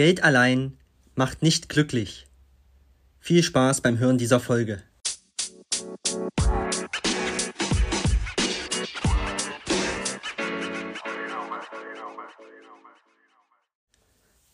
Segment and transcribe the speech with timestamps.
[0.00, 0.78] Geld allein
[1.14, 2.26] macht nicht glücklich.
[3.18, 4.82] Viel Spaß beim Hören dieser Folge.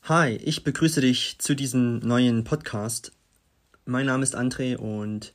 [0.02, 3.12] Hi, ich begrüße dich zu diesem neuen Podcast.
[3.84, 5.32] Mein Name ist André und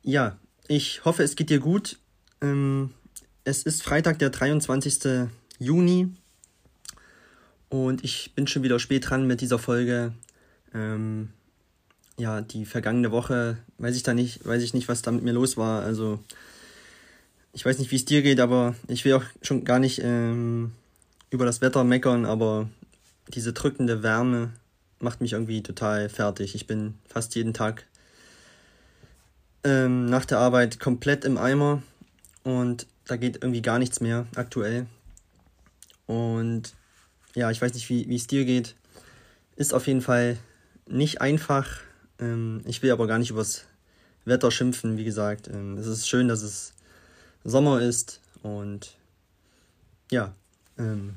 [0.00, 1.98] ja, ich hoffe, es geht dir gut.
[2.40, 2.94] Ähm,
[3.44, 5.28] es ist Freitag, der 23.
[5.58, 6.14] Juni
[7.68, 10.12] und ich bin schon wieder spät dran mit dieser Folge.
[10.74, 11.30] Ähm,
[12.16, 15.32] ja, die vergangene Woche weiß ich da nicht, weiß ich nicht, was da mit mir
[15.32, 15.82] los war.
[15.82, 16.18] Also
[17.52, 20.72] ich weiß nicht, wie es dir geht, aber ich will auch schon gar nicht ähm,
[21.30, 22.68] über das Wetter meckern, aber
[23.28, 24.50] diese drückende Wärme
[25.00, 26.54] macht mich irgendwie total fertig.
[26.54, 27.84] Ich bin fast jeden Tag
[29.64, 31.82] ähm, nach der Arbeit komplett im Eimer
[32.42, 34.86] und da geht irgendwie gar nichts mehr aktuell.
[36.06, 36.74] Und
[37.38, 38.74] ja, ich weiß nicht, wie es dir geht.
[39.54, 40.38] Ist auf jeden Fall
[40.88, 41.68] nicht einfach.
[42.18, 43.64] Ähm, ich will aber gar nicht übers
[44.24, 45.48] Wetter schimpfen, wie gesagt.
[45.48, 46.74] Ähm, es ist schön, dass es
[47.44, 48.96] Sommer ist und
[50.10, 50.34] ja,
[50.78, 51.14] ähm,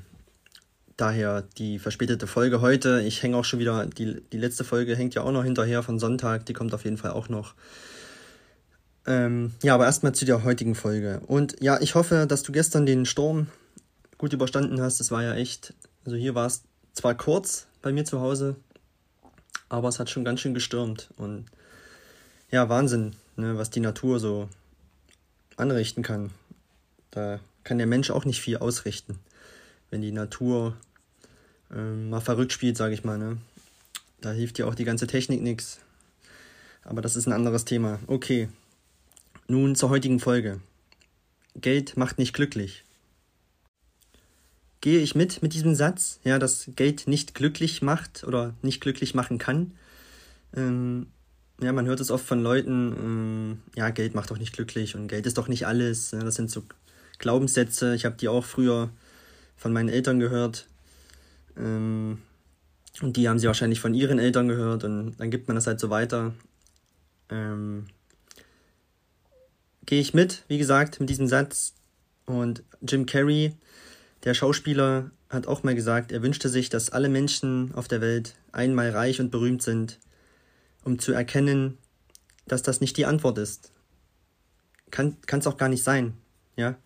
[0.96, 3.02] daher die verspätete Folge heute.
[3.02, 5.98] Ich hänge auch schon wieder, die, die letzte Folge hängt ja auch noch hinterher von
[5.98, 7.54] Sonntag, die kommt auf jeden Fall auch noch.
[9.06, 11.20] Ähm, ja, aber erstmal zu der heutigen Folge.
[11.26, 13.48] Und ja, ich hoffe, dass du gestern den Sturm
[14.18, 15.00] gut überstanden hast.
[15.00, 18.56] Es war ja echt also hier war es zwar kurz bei mir zu Hause,
[19.68, 21.08] aber es hat schon ganz schön gestürmt.
[21.16, 21.46] Und
[22.50, 24.48] ja, Wahnsinn, ne, was die Natur so
[25.56, 26.30] anrichten kann.
[27.10, 29.18] Da kann der Mensch auch nicht viel ausrichten,
[29.90, 30.76] wenn die Natur
[31.70, 33.18] äh, mal verrückt spielt, sage ich mal.
[33.18, 33.38] Ne?
[34.20, 35.78] Da hilft ja auch die ganze Technik nichts.
[36.84, 38.00] Aber das ist ein anderes Thema.
[38.08, 38.48] Okay,
[39.46, 40.60] nun zur heutigen Folge.
[41.54, 42.84] Geld macht nicht glücklich
[44.82, 49.14] gehe ich mit mit diesem Satz, ja, dass Geld nicht glücklich macht oder nicht glücklich
[49.14, 49.72] machen kann.
[50.54, 51.06] Ähm,
[51.62, 55.08] ja, man hört es oft von Leuten, ähm, ja, Geld macht doch nicht glücklich und
[55.08, 56.10] Geld ist doch nicht alles.
[56.10, 56.64] Ja, das sind so
[57.18, 57.94] Glaubenssätze.
[57.94, 58.90] Ich habe die auch früher
[59.56, 60.66] von meinen Eltern gehört.
[61.56, 62.18] Ähm,
[63.00, 65.80] und die haben sie wahrscheinlich von ihren Eltern gehört und dann gibt man das halt
[65.80, 66.34] so weiter.
[67.30, 67.86] Ähm,
[69.86, 71.74] gehe ich mit, wie gesagt, mit diesem Satz.
[72.26, 73.54] Und Jim Carrey
[74.24, 78.36] der Schauspieler hat auch mal gesagt, er wünschte sich, dass alle Menschen auf der Welt
[78.52, 79.98] einmal reich und berühmt sind,
[80.84, 81.78] um zu erkennen,
[82.46, 83.72] dass das nicht die Antwort ist.
[84.90, 86.14] Kann es auch gar nicht sein.
[86.56, 86.76] Ja?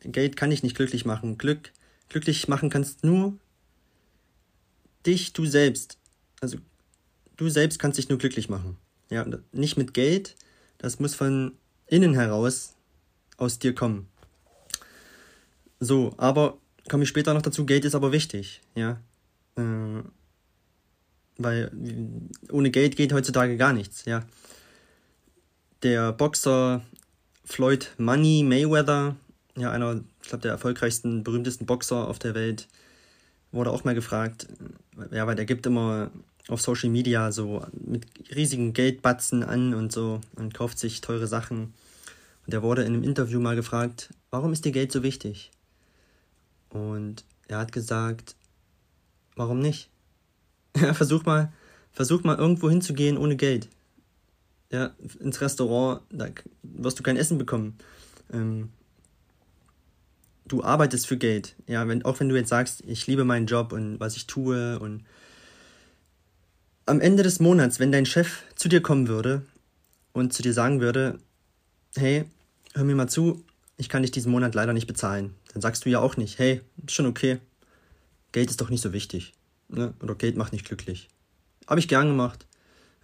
[0.00, 1.38] Geld kann dich nicht glücklich machen.
[1.38, 1.72] Glück,
[2.08, 3.38] glücklich machen kannst nur
[5.06, 5.98] dich, du selbst.
[6.40, 6.58] Also
[7.36, 8.76] du selbst kannst dich nur glücklich machen.
[9.10, 10.36] Ja, nicht mit Geld,
[10.78, 11.52] das muss von
[11.86, 12.74] innen heraus
[13.36, 14.08] aus dir kommen.
[15.80, 16.58] So, aber
[16.88, 19.00] komme ich später noch dazu, Geld ist aber wichtig, ja.
[19.56, 20.02] Äh,
[21.38, 21.70] weil
[22.50, 24.24] ohne Geld geht heutzutage gar nichts, ja.
[25.82, 26.82] Der Boxer
[27.44, 29.16] Floyd Money Mayweather,
[29.56, 32.68] ja, einer, ich glaube, der erfolgreichsten, berühmtesten Boxer auf der Welt,
[33.52, 34.48] wurde auch mal gefragt,
[35.10, 36.10] ja, weil der gibt immer
[36.48, 41.74] auf Social Media so mit riesigen Geldbatzen an und so und kauft sich teure Sachen.
[42.46, 45.50] Und der wurde in einem Interview mal gefragt, warum ist dir Geld so wichtig?
[46.74, 48.36] Und er hat gesagt,
[49.36, 49.88] warum nicht?
[50.76, 51.52] Ja, versuch mal,
[51.92, 53.68] versuch mal irgendwo hinzugehen ohne Geld.
[54.72, 54.90] Ja,
[55.20, 56.26] ins Restaurant, da
[56.64, 57.78] wirst du kein Essen bekommen.
[58.32, 58.70] Ähm,
[60.48, 61.54] du arbeitest für Geld.
[61.68, 64.80] Ja, wenn, auch wenn du jetzt sagst, ich liebe meinen Job und was ich tue
[64.80, 65.04] und
[66.86, 69.42] am Ende des Monats, wenn dein Chef zu dir kommen würde
[70.12, 71.20] und zu dir sagen würde,
[71.94, 72.24] hey,
[72.74, 73.44] hör mir mal zu,
[73.76, 75.36] ich kann dich diesen Monat leider nicht bezahlen.
[75.54, 77.38] Dann sagst du ja auch nicht, hey, ist schon okay.
[78.32, 79.32] Geld ist doch nicht so wichtig.
[79.68, 79.94] Ne?
[80.02, 81.08] Oder Geld macht nicht glücklich.
[81.66, 82.46] Habe ich gern gemacht.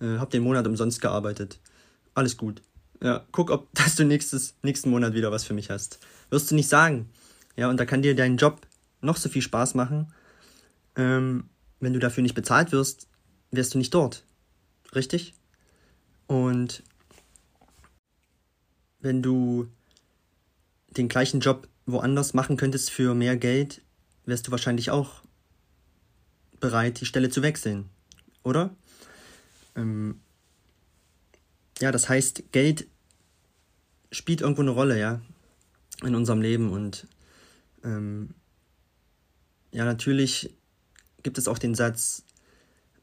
[0.00, 1.60] Äh, hab den Monat umsonst gearbeitet.
[2.14, 2.60] Alles gut.
[3.02, 6.00] Ja, guck, ob dass du nächstes, nächsten Monat wieder was für mich hast.
[6.28, 7.08] Wirst du nicht sagen.
[7.56, 8.66] Ja, und da kann dir dein Job
[9.00, 10.12] noch so viel Spaß machen.
[10.96, 13.06] Ähm, wenn du dafür nicht bezahlt wirst,
[13.52, 14.24] wärst du nicht dort.
[14.94, 15.34] Richtig?
[16.26, 16.82] Und
[19.00, 19.68] wenn du
[20.96, 23.82] den gleichen Job woanders machen könntest für mehr Geld,
[24.26, 25.22] wärst du wahrscheinlich auch
[26.60, 27.88] bereit, die Stelle zu wechseln,
[28.42, 28.74] oder?
[29.76, 30.20] Ähm,
[31.80, 32.86] ja, das heißt, Geld
[34.12, 35.20] spielt irgendwo eine Rolle, ja,
[36.02, 37.06] in unserem Leben und
[37.84, 38.34] ähm,
[39.72, 40.54] ja, natürlich
[41.22, 42.24] gibt es auch den Satz,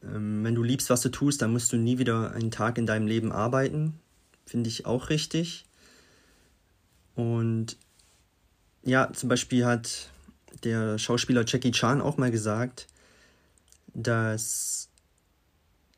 [0.02, 2.86] ähm, wenn du liebst, was du tust, dann musst du nie wieder einen Tag in
[2.86, 3.98] deinem Leben arbeiten.
[4.46, 5.66] Finde ich auch richtig.
[7.14, 7.76] Und
[8.88, 10.08] ja, zum Beispiel hat
[10.64, 12.86] der Schauspieler Jackie Chan auch mal gesagt,
[13.92, 14.88] dass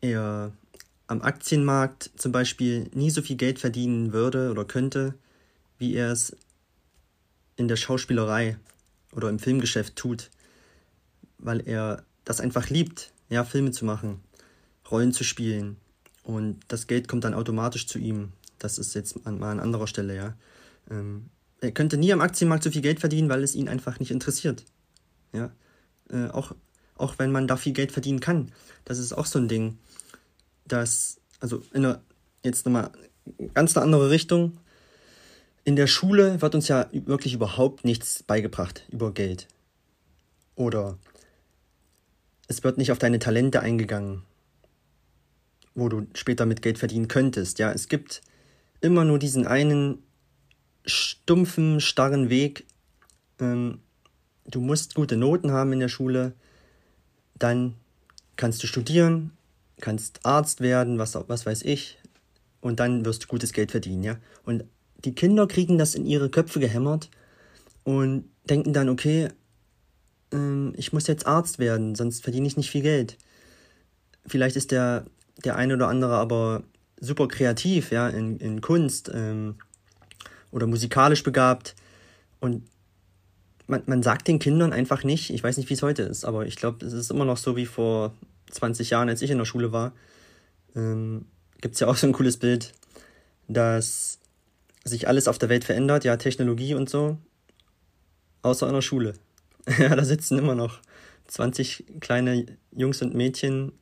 [0.01, 0.53] er
[1.07, 5.15] am Aktienmarkt zum Beispiel nie so viel Geld verdienen würde oder könnte,
[5.79, 6.37] wie er es
[7.57, 8.59] in der Schauspielerei
[9.13, 10.31] oder im Filmgeschäft tut,
[11.39, 14.21] weil er das einfach liebt, ja, Filme zu machen,
[14.91, 15.77] Rollen zu spielen
[16.25, 18.33] und das Geld kommt dann automatisch zu ihm.
[18.59, 20.35] Das ist jetzt mal an anderer Stelle, ja.
[20.91, 24.11] Ähm, er könnte nie am Aktienmarkt so viel Geld verdienen, weil es ihn einfach nicht
[24.11, 24.65] interessiert.
[25.33, 25.53] Ja.
[26.11, 26.55] Äh, auch,
[26.97, 28.53] auch wenn man da viel Geld verdienen kann.
[28.85, 29.79] Das ist auch so ein Ding,
[30.67, 32.03] dass, also in einer,
[32.45, 32.91] jetzt nochmal
[33.55, 34.59] ganz eine andere Richtung.
[35.65, 39.47] In der Schule wird uns ja wirklich überhaupt nichts beigebracht über Geld.
[40.55, 40.99] Oder
[42.49, 44.23] es wird nicht auf deine Talente eingegangen,
[45.75, 47.59] wo du später mit Geld verdienen könntest.
[47.59, 48.23] Ja, es gibt
[48.81, 50.03] immer nur diesen einen
[50.85, 52.67] stumpfen, starren Weg.
[53.39, 53.81] Ähm,
[54.47, 56.33] du musst gute Noten haben in der Schule,
[57.39, 57.75] dann
[58.37, 59.33] kannst du studieren,
[59.81, 61.99] kannst Arzt werden, was, was weiß ich,
[62.61, 64.17] und dann wirst du gutes Geld verdienen, ja.
[64.45, 64.65] Und
[65.05, 67.11] die Kinder kriegen das in ihre Köpfe gehämmert
[67.85, 69.29] und denken dann, okay,
[70.33, 73.17] ähm, ich muss jetzt Arzt werden, sonst verdiene ich nicht viel Geld.
[74.27, 75.07] Vielleicht ist der,
[75.45, 76.63] der eine oder andere aber
[77.01, 79.57] super kreativ, ja, in, in Kunst ähm,
[80.51, 81.75] oder musikalisch begabt.
[82.41, 82.65] Und
[83.67, 86.47] man, man sagt den Kindern einfach nicht, ich weiß nicht, wie es heute ist, aber
[86.47, 88.13] ich glaube, es ist immer noch so wie vor
[88.51, 89.93] 20 Jahren, als ich in der Schule war.
[90.75, 91.27] Ähm,
[91.61, 92.73] Gibt es ja auch so ein cooles Bild,
[93.49, 94.19] dass
[94.85, 97.19] sich alles auf der Welt verändert, ja, Technologie und so,
[98.43, 99.15] außer in der Schule.
[99.79, 100.81] ja, da sitzen immer noch
[101.29, 103.73] 20 kleine Jungs und Mädchen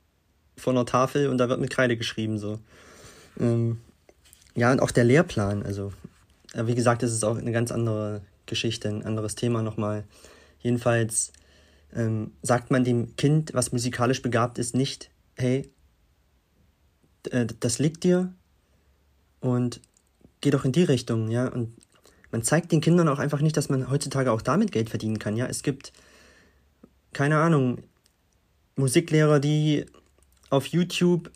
[0.56, 2.58] vor einer Tafel und da wird mit Kreide geschrieben, so.
[3.38, 3.80] Ähm,
[4.54, 5.92] ja, und auch der Lehrplan, also,
[6.54, 10.04] wie gesagt, das ist auch eine ganz andere Geschichte, ein anderes Thema nochmal.
[10.60, 11.32] Jedenfalls
[11.94, 15.70] ähm, sagt man dem Kind, was musikalisch begabt ist, nicht, hey,
[17.30, 18.32] äh, das liegt dir
[19.40, 19.80] und
[20.40, 21.48] geh doch in die Richtung, ja.
[21.48, 21.74] Und
[22.30, 25.36] man zeigt den Kindern auch einfach nicht, dass man heutzutage auch damit Geld verdienen kann,
[25.36, 25.46] ja.
[25.46, 25.92] Es gibt,
[27.12, 27.82] keine Ahnung,
[28.76, 29.86] Musiklehrer, die
[30.50, 31.30] auf YouTube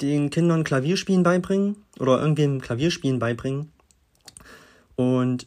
[0.00, 3.72] den Kindern Klavierspielen beibringen oder irgendwem Klavierspielen beibringen
[4.96, 5.46] und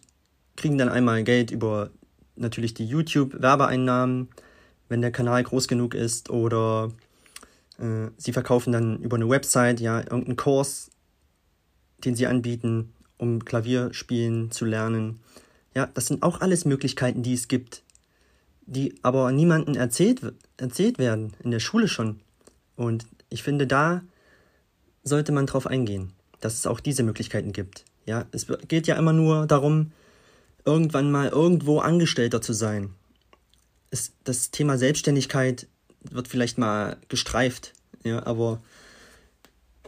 [0.55, 1.89] kriegen dann einmal Geld über
[2.35, 4.29] natürlich die YouTube-Werbeeinnahmen,
[4.87, 6.91] wenn der Kanal groß genug ist oder
[7.77, 10.89] äh, sie verkaufen dann über eine Website ja irgendeinen Kurs,
[12.03, 15.19] den sie anbieten, um Klavierspielen zu lernen.
[15.75, 17.83] Ja, das sind auch alles Möglichkeiten, die es gibt,
[18.65, 20.21] die aber niemandem erzählt,
[20.57, 22.19] erzählt werden, in der Schule schon.
[22.75, 24.01] Und ich finde, da
[25.03, 27.85] sollte man drauf eingehen, dass es auch diese Möglichkeiten gibt.
[28.09, 29.91] Ja, es geht ja immer nur darum,
[30.65, 32.95] irgendwann mal irgendwo Angestellter zu sein.
[33.91, 35.67] Es, das Thema Selbstständigkeit
[36.01, 37.73] wird vielleicht mal gestreift,
[38.03, 38.63] ja, aber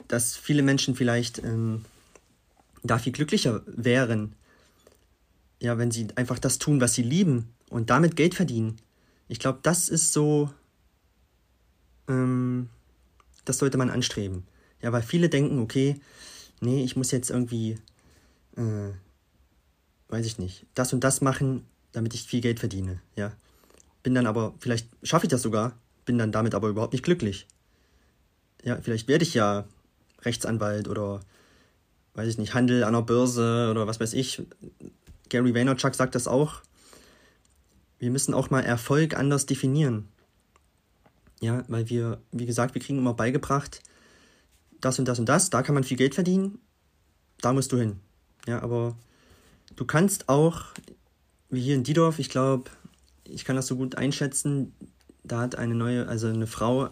[0.07, 1.83] dass viele Menschen vielleicht ähm,
[2.83, 4.35] da viel glücklicher wären,
[5.59, 8.77] ja, wenn sie einfach das tun, was sie lieben und damit Geld verdienen.
[9.29, 10.51] Ich glaube, das ist so,
[12.07, 12.69] ähm,
[13.45, 14.44] das sollte man anstreben.
[14.79, 16.00] Ja, weil viele denken, okay,
[16.59, 17.79] nee, ich muss jetzt irgendwie,
[18.57, 18.92] äh,
[20.09, 23.31] weiß ich nicht, das und das machen, damit ich viel Geld verdiene, ja.
[24.03, 25.74] Bin dann aber, vielleicht schaffe ich das sogar,
[26.06, 27.48] bin dann damit aber überhaupt nicht glücklich.
[28.64, 29.66] Ja, vielleicht werde ich ja
[30.23, 31.21] Rechtsanwalt oder,
[32.16, 34.44] weiß ich nicht, Handel an der Börse oder was weiß ich.
[35.30, 36.61] Gary Vaynerchuk sagt das auch.
[37.99, 40.07] Wir müssen auch mal Erfolg anders definieren.
[41.40, 43.81] Ja, weil wir, wie gesagt, wir kriegen immer beigebracht,
[44.80, 46.59] das und das und das, da kann man viel Geld verdienen,
[47.40, 47.99] da musst du hin.
[48.48, 48.95] Ja, aber
[49.76, 50.66] du kannst auch,
[51.50, 52.69] wie hier in Diedorf, ich glaube,
[53.24, 54.74] ich kann das so gut einschätzen,
[55.24, 56.90] da hat eine neue, also eine Frau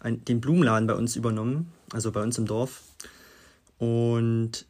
[0.00, 2.82] ein, den Blumenladen bei uns übernommen, also bei uns im Dorf.
[3.78, 4.66] Und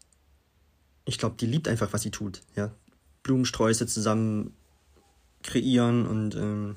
[1.04, 2.42] ich glaube, die liebt einfach, was sie tut.
[2.54, 2.72] Ja?
[3.22, 4.54] Blumensträuße zusammen
[5.42, 6.76] kreieren und ähm,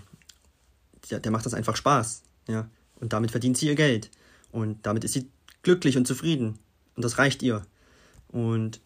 [1.10, 2.24] der, der macht das einfach Spaß.
[2.48, 2.70] Ja?
[3.00, 4.12] Und damit verdient sie ihr Geld.
[4.52, 5.30] Und damit ist sie
[5.64, 6.60] glücklich und zufrieden.
[6.96, 7.66] Und das reicht ihr.
[8.28, 8.80] Und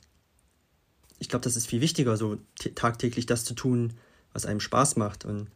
[1.24, 2.38] ich glaube, das ist viel wichtiger, so
[2.76, 3.94] tagtäglich das zu tun,
[4.34, 5.24] was einem Spaß macht.
[5.24, 5.48] Und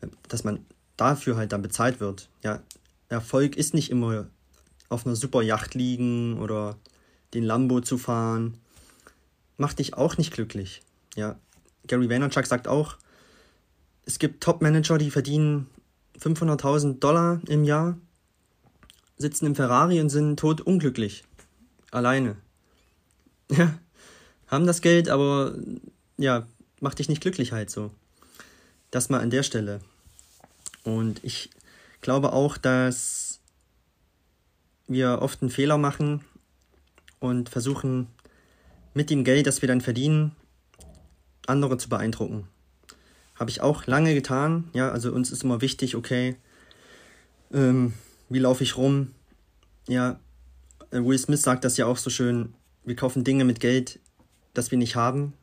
[0.00, 0.64] äh, dass man
[0.96, 2.30] dafür halt dann bezahlt wird.
[2.42, 2.62] Ja,
[3.10, 4.28] Erfolg ist nicht immer
[4.88, 6.78] auf einer super Yacht liegen oder
[7.34, 8.56] den Lambo zu fahren.
[9.58, 10.80] Macht dich auch nicht glücklich.
[11.16, 11.38] Ja,
[11.86, 12.96] Gary Vaynerchuk sagt auch,
[14.06, 15.68] es gibt Top-Manager, die verdienen
[16.18, 17.98] 500.000 Dollar im Jahr
[19.18, 21.24] sitzen im Ferrari und sind tot unglücklich.
[21.90, 22.36] Alleine.
[23.50, 23.78] Ja,
[24.46, 25.54] haben das Geld, aber
[26.16, 26.46] ja,
[26.80, 27.90] macht dich nicht glücklich halt so.
[28.90, 29.80] Das mal an der Stelle.
[30.84, 31.50] Und ich
[32.00, 33.40] glaube auch, dass
[34.86, 36.20] wir oft einen Fehler machen
[37.20, 38.08] und versuchen
[38.92, 40.36] mit dem Geld, das wir dann verdienen,
[41.46, 42.48] andere zu beeindrucken.
[43.34, 44.70] Habe ich auch lange getan.
[44.74, 46.36] Ja, also uns ist immer wichtig, okay,
[47.52, 47.94] ähm,
[48.28, 49.12] wie laufe ich rum?
[49.88, 50.20] Ja,
[50.90, 52.54] Will Smith sagt das ja auch so schön.
[52.84, 53.98] Wir kaufen Dinge mit Geld,
[54.54, 55.34] das wir nicht haben,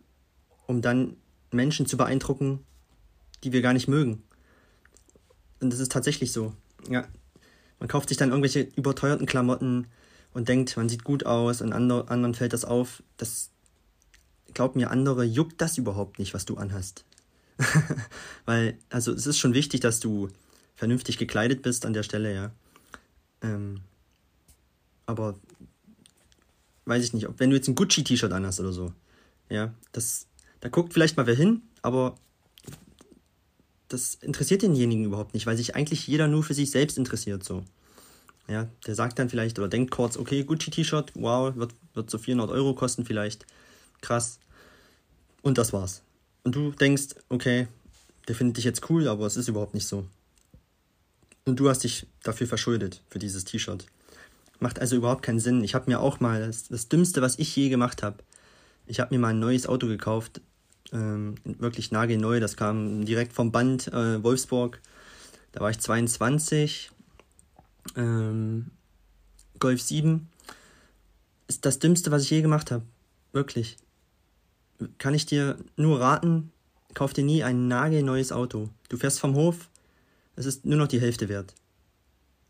[0.67, 1.15] um dann
[1.51, 2.59] Menschen zu beeindrucken,
[3.43, 4.23] die wir gar nicht mögen.
[5.59, 6.53] Und das ist tatsächlich so.
[6.89, 7.05] Ja,
[7.79, 9.87] man kauft sich dann irgendwelche überteuerten Klamotten
[10.33, 13.03] und denkt, man sieht gut aus und andre, anderen fällt das auf.
[13.17, 13.49] Das
[14.53, 17.05] glaub mir, andere juckt das überhaupt nicht, was du anhast.
[18.45, 20.29] Weil, also es ist schon wichtig, dass du
[20.75, 22.51] vernünftig gekleidet bist an der Stelle, ja.
[23.41, 23.81] Ähm,
[25.05, 25.35] aber
[26.85, 28.93] weiß ich nicht, ob wenn du jetzt ein Gucci-T-Shirt anhast oder so,
[29.51, 30.27] ja, das,
[30.61, 32.15] da guckt vielleicht mal wer hin, aber
[33.89, 37.63] das interessiert denjenigen überhaupt nicht, weil sich eigentlich jeder nur für sich selbst interessiert, so.
[38.47, 42.49] Ja, der sagt dann vielleicht oder denkt kurz, okay, Gucci-T-Shirt, wow, wird, wird so 400
[42.49, 43.45] Euro kosten vielleicht,
[44.01, 44.39] krass.
[45.41, 46.01] Und das war's.
[46.43, 47.67] Und du denkst, okay,
[48.27, 50.07] der findet dich jetzt cool, aber es ist überhaupt nicht so.
[51.45, 53.85] Und du hast dich dafür verschuldet, für dieses T-Shirt.
[54.59, 55.63] Macht also überhaupt keinen Sinn.
[55.63, 58.17] Ich habe mir auch mal, das, das Dümmste, was ich je gemacht habe,
[58.91, 60.41] ich habe mir mal ein neues Auto gekauft,
[60.91, 64.81] ähm, wirklich nagelneu, das kam direkt vom Band äh, Wolfsburg.
[65.53, 66.91] Da war ich 22,
[67.95, 68.69] ähm,
[69.59, 70.27] Golf 7.
[71.47, 72.83] Ist das Dümmste, was ich je gemacht habe.
[73.31, 73.77] Wirklich
[74.97, 76.51] kann ich dir nur raten,
[76.93, 78.67] kauf dir nie ein nagelneues Auto.
[78.89, 79.69] Du fährst vom Hof,
[80.35, 81.53] es ist nur noch die Hälfte wert.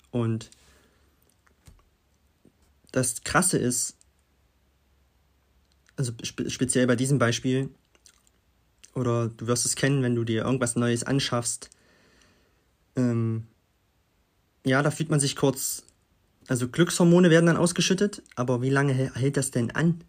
[0.09, 0.49] Und
[2.91, 3.95] das Krasse ist,
[6.01, 7.69] also spe speziell bei diesem Beispiel,
[8.93, 11.69] oder du wirst es kennen, wenn du dir irgendwas Neues anschaffst,
[12.95, 13.47] ähm,
[14.65, 15.83] ja, da fühlt man sich kurz,
[16.47, 20.03] also Glückshormone werden dann ausgeschüttet, aber wie lange hält das denn an?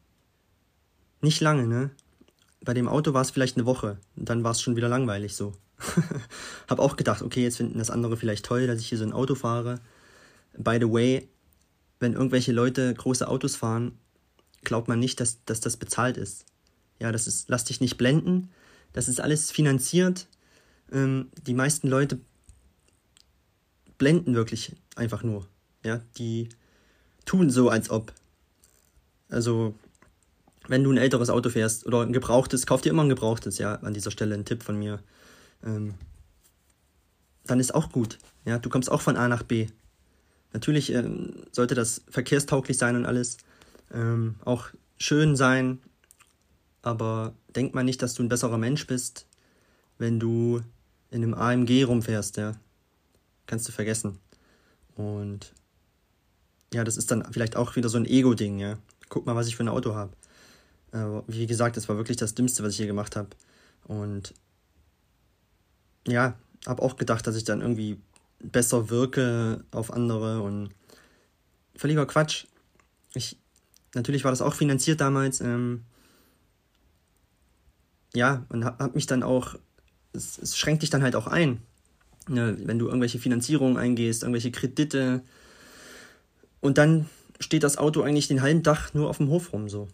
[1.20, 1.90] Nicht lange, ne?
[2.64, 3.98] bei dem Auto war es vielleicht eine Woche.
[4.16, 5.52] Dann war es schon wieder langweilig so.
[6.68, 9.12] hab auch gedacht, okay, jetzt finden das andere vielleicht toll, dass ich hier so ein
[9.12, 9.80] Auto fahre.
[10.56, 11.28] By the way,
[11.98, 13.98] wenn irgendwelche Leute große Autos fahren,
[14.62, 16.44] glaubt man nicht, dass, dass das bezahlt ist.
[16.98, 18.50] Ja, das ist, lass dich nicht blenden.
[18.92, 20.26] Das ist alles finanziert.
[20.92, 22.20] Ähm, die meisten Leute
[23.98, 25.46] blenden wirklich einfach nur.
[25.84, 26.48] Ja, die
[27.24, 28.12] tun so, als ob.
[29.28, 29.74] Also,
[30.68, 33.76] wenn du ein älteres Auto fährst oder ein gebrauchtes, kauf dir immer ein gebrauchtes, ja,
[33.76, 35.02] an dieser Stelle ein Tipp von mir.
[35.64, 35.94] Ähm,
[37.44, 38.18] dann ist auch gut.
[38.44, 39.68] Ja, du kommst auch von A nach B.
[40.52, 43.38] Natürlich ähm, sollte das verkehrstauglich sein und alles.
[43.92, 44.68] Ähm, auch
[44.98, 45.80] schön sein.
[46.82, 49.26] Aber denk mal nicht, dass du ein besserer Mensch bist,
[49.98, 50.62] wenn du
[51.10, 52.56] in einem AMG rumfährst, ja.
[53.46, 54.18] Kannst du vergessen.
[54.96, 55.52] Und
[56.72, 58.78] ja, das ist dann vielleicht auch wieder so ein Ego-Ding, ja.
[59.08, 60.12] Guck mal, was ich für ein Auto habe.
[61.26, 63.30] Wie gesagt, das war wirklich das Dümmste, was ich hier gemacht habe.
[63.84, 64.34] Und
[66.06, 67.98] ja, habe auch gedacht, dass ich dann irgendwie
[68.40, 70.70] besser wirke auf andere und
[71.76, 72.46] völliger Quatsch.
[73.14, 73.38] Ich,
[73.94, 75.40] natürlich war das auch finanziert damals.
[75.40, 75.84] Ähm,
[78.14, 79.56] ja, und habe hab mich dann auch,
[80.12, 81.62] es, es, schränkt dich dann halt auch ein.
[82.28, 85.22] Ne, wenn du irgendwelche Finanzierungen eingehst, irgendwelche Kredite.
[86.60, 87.08] Und dann
[87.40, 89.88] steht das Auto eigentlich den halben Tag nur auf dem Hof rum, so.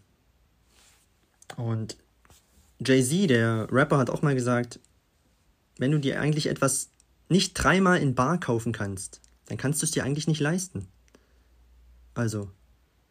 [1.57, 1.97] Und
[2.85, 4.79] Jay-Z, der Rapper, hat auch mal gesagt,
[5.79, 6.91] wenn du dir eigentlich etwas
[7.31, 10.87] nicht dreimal in Bar kaufen kannst, dann kannst du es dir eigentlich nicht leisten.
[12.15, 12.51] Also,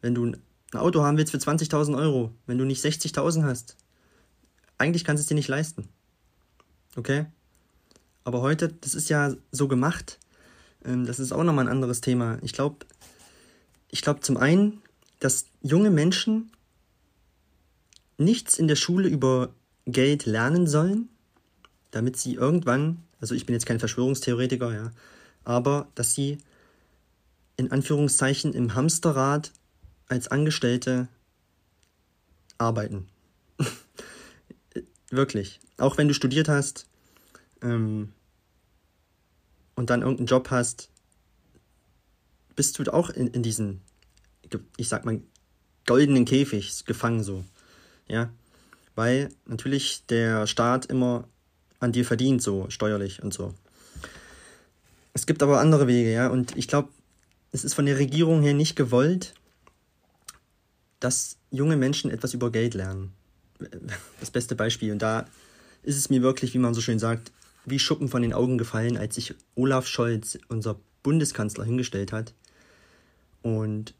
[0.01, 0.38] wenn du ein
[0.74, 3.77] Auto haben willst für 20.000 Euro, wenn du nicht 60.000 hast,
[4.77, 5.88] eigentlich kannst du es dir nicht leisten.
[6.95, 7.25] Okay?
[8.24, 10.19] Aber heute, das ist ja so gemacht,
[10.83, 12.39] ähm, das ist auch nochmal ein anderes Thema.
[12.41, 12.86] Ich glaube,
[13.89, 14.81] ich glaube zum einen,
[15.19, 16.51] dass junge Menschen
[18.17, 19.50] nichts in der Schule über
[19.86, 21.09] Geld lernen sollen,
[21.91, 24.91] damit sie irgendwann, also ich bin jetzt kein Verschwörungstheoretiker, ja,
[25.43, 26.39] aber dass sie
[27.55, 29.51] in Anführungszeichen im Hamsterrad
[30.08, 31.08] als Angestellte
[32.58, 33.08] arbeiten.
[35.10, 35.60] Wirklich.
[35.78, 36.88] Auch wenn du studiert hast
[37.62, 38.14] ähm,
[39.76, 40.90] und dann irgendeinen Job hast,
[42.56, 43.82] bist du auch in, in diesen,
[44.78, 45.22] ich sag mal,
[45.86, 47.46] goldenen Käfig gefangen so
[48.08, 48.30] ja,
[48.96, 51.28] weil natürlich der Staat immer
[51.80, 53.54] an dir verdient, so steuerlich und so.
[55.14, 56.90] Es gibt aber andere Wege, ja, und ich glaube,
[57.52, 59.34] es ist von der Regierung her nicht gewollt,
[61.00, 63.13] dass junge Menschen etwas über Geld lernen.
[64.20, 64.92] Das beste Beispiel.
[64.92, 65.25] Und da
[65.84, 67.32] ist es mir wirklich, wie man so schön sagt,
[67.66, 72.34] wie Schuppen von den Augen gefallen, als sich Olaf Scholz, unser Bundeskanzler, hingestellt hat
[73.42, 73.94] und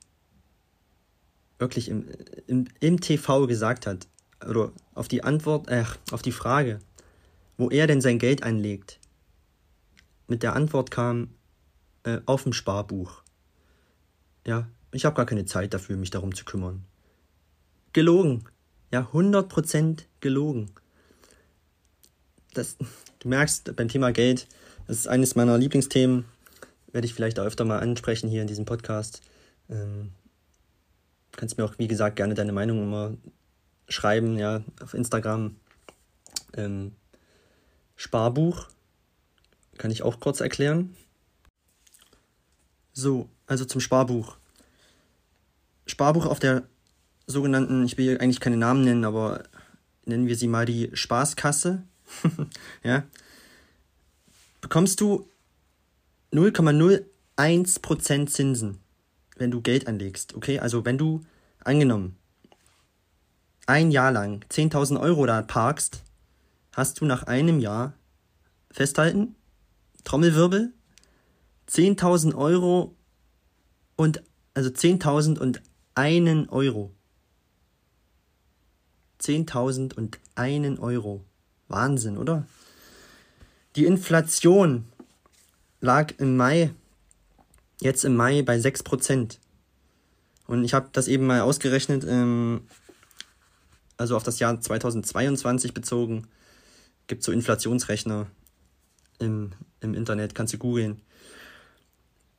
[1.60, 2.06] wirklich im,
[2.48, 4.08] im, im TV gesagt hat,
[4.48, 6.80] oder auf die Antwort, äh, auf die Frage,
[7.58, 9.00] wo er denn sein Geld anlegt,
[10.28, 11.30] mit der Antwort kam,
[12.04, 13.24] äh, auf dem Sparbuch.
[14.46, 16.84] Ja, ich habe gar keine Zeit dafür, mich darum zu kümmern.
[17.94, 18.46] Gelogen.
[18.92, 20.72] Ja, 100% gelogen.
[22.54, 22.78] Das,
[23.20, 24.48] du merkst, beim Thema Geld,
[24.88, 26.26] das ist eines meiner Lieblingsthemen,
[26.92, 29.22] werde ich vielleicht auch öfter mal ansprechen hier in diesem Podcast.
[29.70, 30.12] Ähm,
[31.34, 33.18] kannst mir auch, wie gesagt, gerne deine Meinung immer
[33.90, 35.56] schreiben, ja, auf Instagram.
[36.56, 36.94] Ähm,
[37.96, 38.68] Sparbuch
[39.78, 40.96] kann ich auch kurz erklären.
[42.94, 44.38] So, also zum Sparbuch.
[45.88, 46.64] Sparbuch auf der
[47.26, 49.44] sogenannten, ich will hier eigentlich keine Namen nennen, aber
[50.06, 51.84] nennen wir sie mal die Spaßkasse.
[52.84, 53.04] ja.
[54.62, 55.28] Bekommst du
[56.34, 58.80] 0,01% Zinsen,
[59.38, 60.36] wenn du Geld anlegst.
[60.36, 61.22] Okay, also wenn du
[61.64, 62.18] angenommen
[63.66, 66.04] ein Jahr lang 10.000 Euro da parkst,
[66.72, 67.94] hast du nach einem Jahr
[68.72, 69.36] festhalten,
[70.06, 70.74] Trommelwirbel,
[71.70, 72.96] 10.000 Euro
[73.98, 75.62] und also 10.000 und
[75.98, 76.92] einen Euro.
[79.20, 81.26] 10.000 und einen Euro.
[81.70, 82.46] Wahnsinn, oder?
[83.76, 84.86] Die Inflation
[85.82, 86.72] lag im Mai,
[87.82, 89.40] jetzt im Mai bei 6%.
[90.46, 92.62] Und ich habe das eben mal ausgerechnet, ähm,
[93.98, 96.28] also auf das Jahr 2022 bezogen.
[97.08, 98.28] Gibt so Inflationsrechner
[99.18, 99.52] im,
[99.82, 101.02] im Internet, kannst du googeln.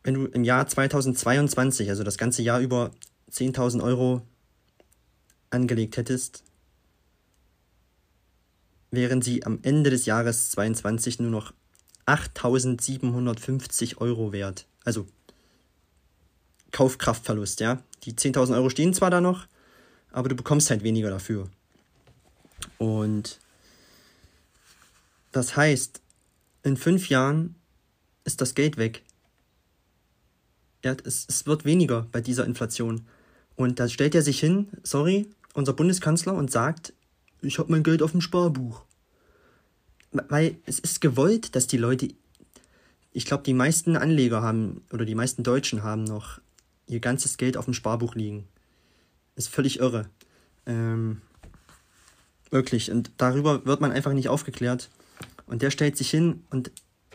[0.05, 2.93] Wenn du im Jahr 2022, also das ganze Jahr über
[3.31, 4.23] 10.000 Euro
[5.51, 6.45] angelegt hättest,
[8.91, 11.53] wären sie am Ende des Jahres 22 nur noch
[12.07, 14.67] 8.750 Euro wert.
[14.85, 15.07] Also
[16.73, 17.83] Kaufkraftverlust, ja.
[18.05, 19.47] Die 10.000 Euro stehen zwar da noch,
[20.11, 21.49] aber du bekommst halt weniger dafür.
[22.79, 23.39] Und
[25.33, 26.01] das heißt,
[26.63, 27.55] in fünf Jahren
[28.25, 29.03] ist das Geld weg.
[30.85, 33.07] Ja, es, es wird weniger bei dieser Inflation.
[33.59, 36.93] Und da stellt er sich hin, sorry, unser Bundeskanzler, und sagt,
[37.43, 38.85] ich habe mein Geld auf dem Sparbuch.
[40.13, 42.09] Weil es ist gewollt, dass die Leute,
[43.13, 46.41] ich glaube, die meisten Anleger haben, oder die meisten Deutschen haben noch
[46.87, 48.47] ihr ganzes Geld auf dem Sparbuch liegen.
[49.35, 50.09] Ist völlig irre.
[50.65, 51.21] Ähm,
[52.51, 52.93] wirklich.
[52.93, 54.89] Und darüber wird man einfach nicht aufgeklärt.
[55.47, 56.71] Und der stellt sich hin und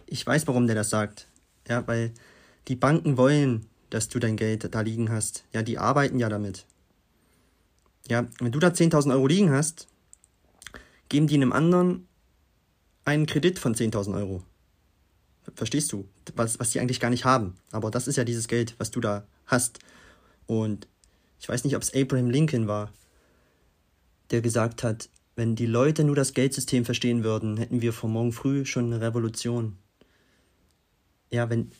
[0.07, 1.29] ich weiß, warum der das sagt.
[1.69, 2.11] Ja, weil
[2.67, 5.43] die Banken wollen, dass du dein Geld da liegen hast.
[5.53, 6.65] Ja, die arbeiten ja damit.
[8.09, 9.87] Ja, wenn du da 10.000 Euro liegen hast,
[11.09, 12.07] geben die einem anderen
[13.05, 14.43] einen Kredit von 10.000 Euro.
[15.55, 16.07] Verstehst du?
[16.35, 17.55] Was, was die eigentlich gar nicht haben.
[17.71, 19.77] Aber das ist ja dieses Geld, was du da hast.
[20.47, 20.87] Und
[21.39, 22.91] ich weiß nicht, ob es Abraham Lincoln war,
[24.31, 28.31] der gesagt hat, wenn die Leute nur das Geldsystem verstehen würden, hätten wir vor morgen
[28.31, 29.77] früh schon eine Revolution.
[31.29, 31.71] Ja, wenn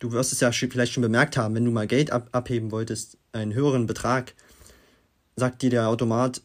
[0.00, 3.16] du wirst es ja vielleicht schon bemerkt haben, wenn du mal Geld ab, abheben wolltest,
[3.32, 4.34] einen höheren Betrag,
[5.36, 6.42] sagt dir der Automat,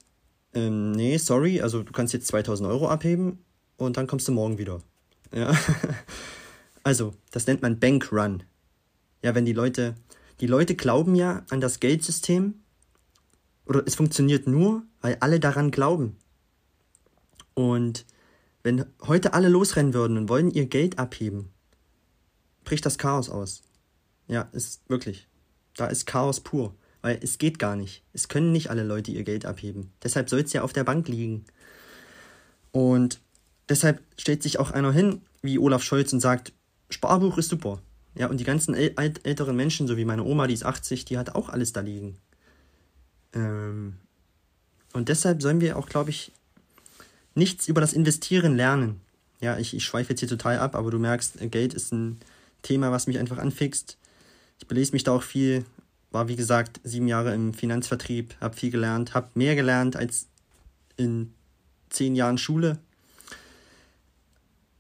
[0.54, 3.40] ähm, nee, sorry, also du kannst jetzt 2000 Euro abheben
[3.78, 4.82] und dann kommst du morgen wieder.
[5.34, 5.58] Ja.
[6.84, 8.44] also, das nennt man Bankrun.
[9.24, 9.96] Ja, wenn die Leute
[10.42, 12.56] die Leute glauben ja an das Geldsystem
[13.66, 16.18] oder es funktioniert nur, weil alle daran glauben.
[17.54, 18.06] Und
[18.64, 21.52] wenn heute alle losrennen würden und wollen ihr Geld abheben,
[22.66, 23.62] bricht das Chaos aus.
[24.28, 25.28] Ja, ist wirklich.
[25.76, 28.04] Da ist Chaos pur, weil es geht gar nicht.
[28.14, 29.92] Es können nicht alle Leute ihr Geld abheben.
[30.04, 31.46] Deshalb soll es ja auf der Bank liegen.
[32.72, 33.22] Und
[33.70, 36.54] deshalb stellt sich auch einer hin, wie Olaf Scholz, und sagt,
[36.90, 37.82] Sparbuch ist super.
[38.16, 41.18] Ja, und die ganzen äl älteren Menschen, so wie meine Oma, die ist 80, die
[41.18, 42.18] hat auch alles da liegen.
[43.34, 43.96] Ähm,
[44.94, 46.32] und deshalb sollen wir auch, glaube ich,
[47.34, 49.02] nichts über das Investieren lernen.
[49.42, 52.20] Ja, ich, ich schweife jetzt hier total ab, aber du merkst, Geld ist ein
[52.66, 53.98] Thema, was mich einfach anfixt.
[54.60, 55.66] Ich belese mich da auch viel,
[56.12, 60.28] war wie gesagt sieben Jahre im Finanzvertrieb, habe viel gelernt, habe mehr gelernt als
[60.98, 61.34] in
[61.90, 62.80] zehn Jahren Schule.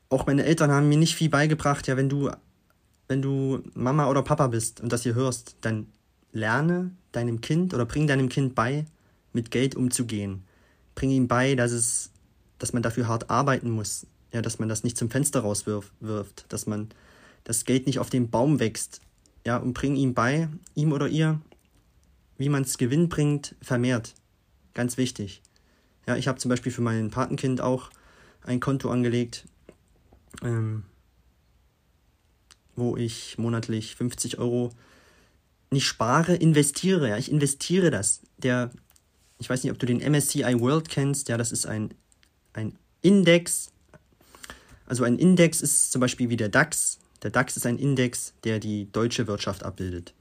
[0.09, 1.87] Auch meine Eltern haben mir nicht viel beigebracht.
[1.87, 2.31] Ja, wenn du
[3.07, 5.87] wenn du Mama oder Papa bist und das hier hörst, dann
[6.31, 8.85] lerne deinem Kind oder bring deinem Kind bei,
[9.33, 10.43] mit Geld umzugehen.
[10.95, 12.11] Bring ihm bei, dass es,
[12.57, 14.07] dass man dafür hart arbeiten muss.
[14.31, 16.89] Ja, dass man das nicht zum Fenster rauswirft, dass man
[17.45, 18.99] das Geld nicht auf den Baum wächst.
[19.45, 21.39] Ja, und bring ihm bei, ihm oder ihr,
[22.37, 24.15] wie man es Gewinn bringt, vermehrt.
[24.73, 25.41] Ganz wichtig.
[26.05, 27.91] Ja, ich habe zum Beispiel für mein Patenkind auch
[28.41, 29.45] ein Konto angelegt,
[30.43, 30.83] ähm,
[32.75, 34.71] wo ich monatlich 50 Euro
[35.71, 37.09] nicht spare, investiere.
[37.09, 38.21] Ja, ich investiere das.
[38.37, 38.71] Der,
[39.39, 41.29] ich weiß nicht, ob du den MSCI World kennst.
[41.29, 41.93] Ja, das ist ein,
[42.53, 43.71] ein Index.
[44.85, 46.99] Also ein Index ist zum Beispiel wie der DAX.
[47.25, 50.13] Der DAX ist ein Index, der die deutsche Wirtschaft abbildet.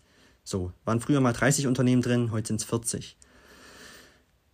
[0.43, 3.19] So, waren früher mal 30 Unternehmen drin, heute sind es 40.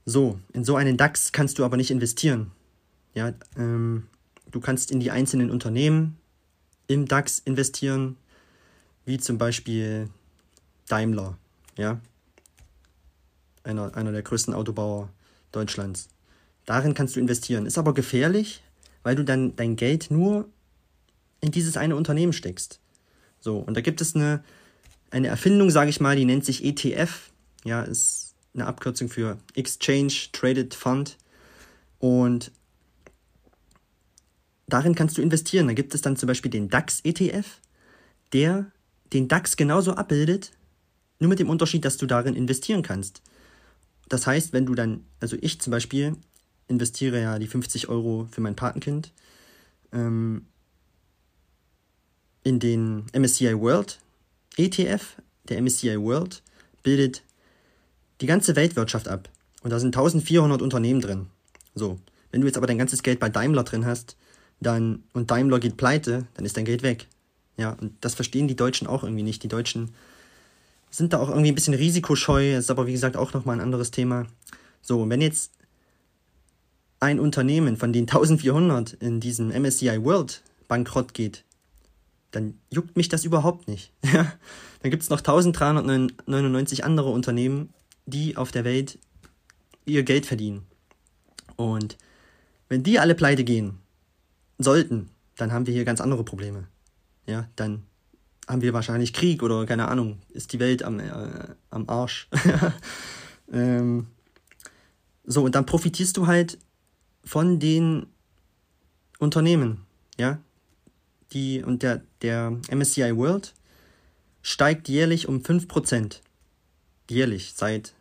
[0.05, 2.51] So, in so einen DAX kannst du aber nicht investieren.
[3.15, 4.09] Ja, ähm,
[4.51, 6.19] du kannst in die einzelnen Unternehmen
[6.89, 8.17] im DAX investieren,
[9.05, 10.11] wie zum Beispiel
[10.89, 11.39] Daimler,
[11.79, 12.01] ja,
[13.63, 15.09] einer, einer der größten Autobauer
[15.53, 16.09] Deutschlands.
[16.67, 17.65] Darin kannst du investieren.
[17.65, 18.65] Ist aber gefährlich,
[19.05, 20.49] weil du dann dein Geld nur
[21.41, 22.81] in dieses eine Unternehmen steckst.
[23.41, 24.45] So, und da gibt es eine,
[25.11, 27.31] eine Erfindung, sage ich mal, die nennt sich ETF.
[27.65, 31.17] Ja, ist eine Abkürzung für Exchange Traded Fund.
[31.99, 32.53] Und
[34.67, 35.69] darin kannst du investieren.
[35.69, 37.61] Da gibt es dann zum Beispiel den DAX-ETF,
[38.33, 38.71] der
[39.13, 40.53] den DAX genauso abbildet,
[41.19, 43.23] nur mit dem Unterschied, dass du darin investieren kannst.
[44.09, 46.17] Das heißt, wenn du dann, also ich zum Beispiel
[46.69, 49.13] investiere ja die 50 Euro für mein Patenkind
[49.93, 50.47] ähm,
[52.43, 53.99] in den MSCI World
[54.57, 55.17] ETF.
[55.49, 56.43] Der MSCI World
[56.83, 57.23] bildet
[58.21, 59.29] die ganze Weltwirtschaft ab.
[59.63, 61.27] Und da sind 1400 Unternehmen drin.
[61.75, 61.99] So,
[62.31, 64.17] wenn du jetzt aber dein ganzes Geld bei Daimler drin hast,
[64.61, 67.07] dann und Daimler geht pleite, dann ist dein Geld weg.
[67.57, 69.43] Ja, und das verstehen die Deutschen auch irgendwie nicht.
[69.43, 69.93] Die Deutschen
[70.91, 73.91] sind da auch irgendwie ein bisschen risikoscheu, ist aber wie gesagt auch nochmal ein anderes
[73.91, 74.27] Thema.
[74.83, 75.53] So, wenn jetzt
[77.01, 81.45] ein Unternehmen von den 1400 in diesem MSCI World bankrott geht,
[82.31, 83.93] dann juckt mich das überhaupt nicht.
[84.83, 87.75] Dann gibt es noch 1399 andere Unternehmen,
[88.07, 88.99] die auf der Welt
[89.85, 90.63] ihr Geld verdienen.
[91.57, 91.99] Und
[92.71, 93.79] wenn die alle pleite gehen,
[94.57, 96.67] sollten, dann haben wir hier ganz andere Probleme.
[97.27, 97.83] Ja, dann
[98.49, 101.11] haben wir wahrscheinlich Krieg oder keine Ahnung, ist die Welt am, äh,
[101.71, 102.29] am Arsch.
[103.53, 104.07] ähm,
[105.25, 106.59] so, und dann profitierst du halt
[107.25, 108.07] von den
[109.19, 109.87] Unternehmen,
[110.19, 110.39] ja.
[111.33, 113.55] Die, und der, der MSCI World
[114.43, 116.21] steigt jährlich um 5%.
[117.09, 117.95] Jährlich, seit,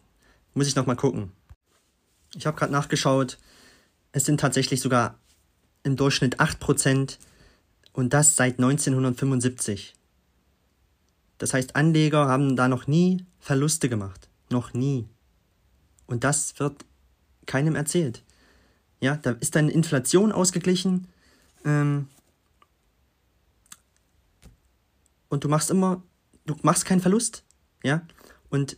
[0.54, 1.32] muss ich nochmal gucken.
[2.36, 3.38] Ich habe gerade nachgeschaut,
[4.12, 5.18] es sind tatsächlich sogar
[5.84, 7.18] im Durchschnitt 8%
[7.94, 9.94] und das seit 1975.
[11.38, 14.30] Das heißt, Anleger haben da noch nie Verluste gemacht.
[14.50, 15.08] Noch nie.
[16.06, 16.86] Und das wird
[17.46, 18.24] keinem erzählt.
[19.00, 21.08] Ja, da ist dann Inflation ausgeglichen.
[21.66, 22.08] Ähm,
[25.30, 26.04] und du machst immer,
[26.46, 27.44] du machst keinen Verlust.
[27.84, 28.02] Ja,
[28.50, 28.78] und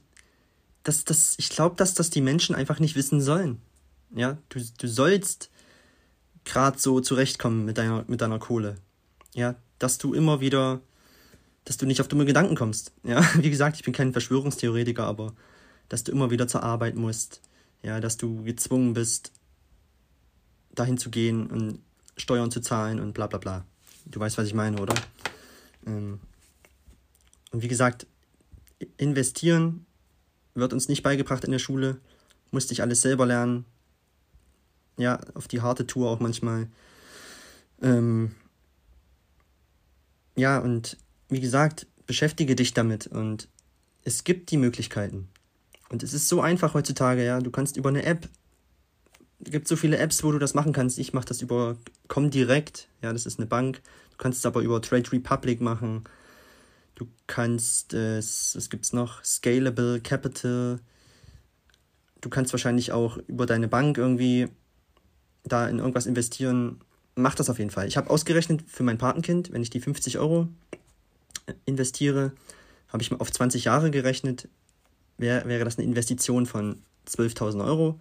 [0.84, 3.62] das, das, ich glaube, dass das die Menschen einfach nicht wissen sollen.
[4.14, 5.50] Ja, du, du sollst
[6.44, 8.76] gerade so zurechtkommen mit deiner, mit deiner Kohle.
[9.34, 10.82] Ja, dass du immer wieder,
[11.66, 12.92] dass du nicht auf dumme Gedanken kommst.
[13.04, 15.34] Ja, wie gesagt, ich bin kein Verschwörungstheoretiker, aber
[15.90, 17.42] dass du immer wieder zur Arbeit musst.
[17.84, 19.32] Ja, dass du gezwungen bist,
[20.74, 21.80] dahin zu gehen und
[22.16, 23.66] Steuern zu zahlen und bla bla bla.
[24.06, 24.94] Du weißt, was ich meine, oder?
[25.88, 26.20] Ähm,
[27.52, 28.08] und wie gesagt,
[28.98, 29.86] investieren
[30.54, 32.00] wird uns nicht beigebracht in der Schule.
[32.52, 33.66] Musste ich alles selber lernen
[35.02, 36.68] ja, auf die harte Tour auch manchmal.
[37.82, 38.32] Ähm,
[40.36, 40.98] ja, und
[41.30, 43.48] wie gesagt, beschäftige dich damit und
[44.04, 45.28] es gibt die Möglichkeiten.
[45.90, 47.40] Und es ist so einfach heutzutage, ja.
[47.40, 48.30] Du kannst über eine App,
[49.44, 51.00] es gibt so viele Apps, wo du das machen kannst.
[51.00, 53.82] Ich mache das über Comdirect, ja, das ist eine Bank.
[54.12, 56.04] Du kannst es aber über Trade Republic machen.
[57.02, 59.24] Du kannst es, was gibt's noch?
[59.24, 60.80] Scalable Capital.
[62.22, 64.50] Du kannst wahrscheinlich auch über deine Bank irgendwie
[65.44, 66.80] da in irgendwas investieren,
[67.16, 67.88] macht das auf jeden Fall.
[67.88, 70.48] Ich habe ausgerechnet für mein Patenkind, wenn ich die 50 Euro
[71.66, 72.34] investiere,
[72.90, 74.48] habe ich auf 20 Jahre gerechnet,
[75.18, 78.00] wär, wäre das eine Investition von 12.000 Euro.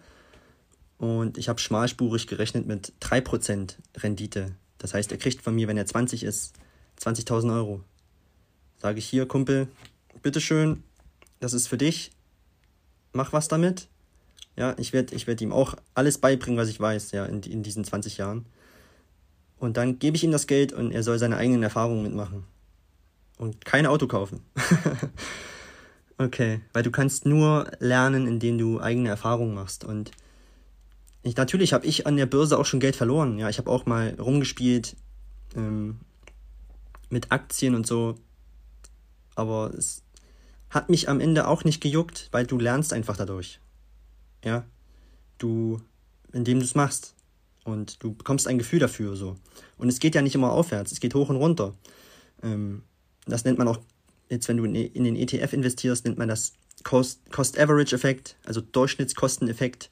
[0.99, 4.51] Und ich habe schmalspurig gerechnet mit 3% Rendite.
[4.77, 6.53] Das heißt, er kriegt von mir, wenn er 20 ist,
[6.99, 7.83] 20.000 Euro.
[8.81, 9.67] Sage ich hier, Kumpel,
[10.23, 10.81] bitteschön,
[11.39, 12.11] das ist für dich,
[13.13, 13.87] mach was damit.
[14.57, 17.61] Ja, ich werde ich werd ihm auch alles beibringen, was ich weiß, ja, in, in
[17.61, 18.47] diesen 20 Jahren.
[19.59, 22.43] Und dann gebe ich ihm das Geld und er soll seine eigenen Erfahrungen mitmachen.
[23.37, 24.41] Und kein Auto kaufen.
[26.17, 29.83] okay, weil du kannst nur lernen, indem du eigene Erfahrungen machst.
[29.83, 30.09] Und
[31.21, 33.37] ich, natürlich habe ich an der Börse auch schon Geld verloren.
[33.37, 34.95] Ja, ich habe auch mal rumgespielt
[35.55, 35.99] ähm,
[37.11, 38.15] mit Aktien und so.
[39.35, 40.03] Aber es
[40.69, 43.59] hat mich am Ende auch nicht gejuckt, weil du lernst einfach dadurch
[44.43, 44.65] ja,
[45.37, 45.81] du,
[46.31, 47.15] indem du es machst.
[47.63, 49.35] Und du bekommst ein Gefühl dafür so.
[49.77, 51.75] Und es geht ja nicht immer aufwärts, es geht hoch und runter.
[52.41, 52.81] Ähm,
[53.27, 53.79] das nennt man auch,
[54.29, 59.91] jetzt wenn du in, in den ETF investierst, nennt man das Cost-Average-Effekt, also Durchschnittskosteneffekt.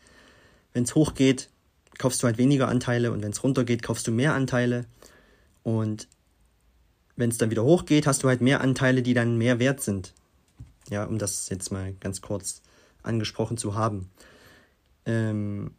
[0.74, 1.50] Wenn es hochgeht,
[2.00, 4.86] kaufst du halt weniger Anteile und wenn es runtergeht, kaufst du mehr Anteile.
[5.62, 6.08] Und
[7.20, 10.14] wenn es dann wieder hochgeht, hast du halt mehr Anteile, die dann mehr wert sind.
[10.90, 12.62] Ja, um das jetzt mal ganz kurz
[13.04, 14.10] angesprochen zu haben.
[15.06, 15.72] Ähm,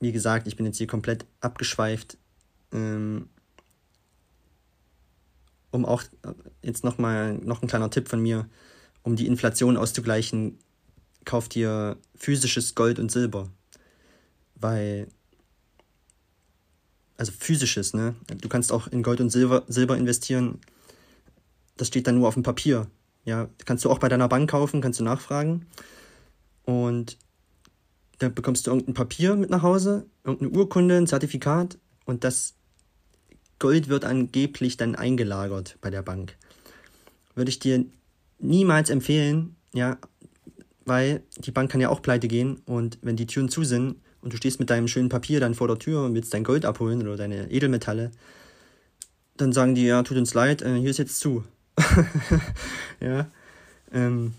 [0.00, 2.18] wie gesagt, ich bin jetzt hier komplett abgeschweift.
[2.72, 3.28] Ähm,
[5.70, 6.02] um auch
[6.62, 8.48] jetzt nochmal noch ein kleiner Tipp von mir,
[9.02, 10.58] um die Inflation auszugleichen,
[11.24, 13.50] kauft dir physisches Gold und Silber.
[14.56, 15.08] Weil,
[17.16, 18.14] also physisches, ne?
[18.40, 20.60] Du kannst auch in Gold und Silber, Silber investieren.
[21.76, 22.88] Das steht dann nur auf dem Papier.
[23.24, 25.66] Ja, kannst du auch bei deiner Bank kaufen, kannst du nachfragen.
[26.64, 27.18] Und
[28.18, 32.54] da bekommst du irgendein Papier mit nach Hause, irgendeine Urkunde, ein Zertifikat und das
[33.58, 36.36] Gold wird angeblich dann eingelagert bei der Bank.
[37.34, 37.84] Würde ich dir
[38.38, 39.98] niemals empfehlen, ja,
[40.84, 44.32] weil die Bank kann ja auch pleite gehen und wenn die Türen zu sind und
[44.32, 47.02] du stehst mit deinem schönen Papier dann vor der Tür und willst dein Gold abholen
[47.02, 48.10] oder deine Edelmetalle,
[49.36, 51.44] dann sagen die, ja, tut uns leid, äh, hier ist jetzt zu.
[53.00, 53.28] ja.
[53.92, 54.32] Ähm,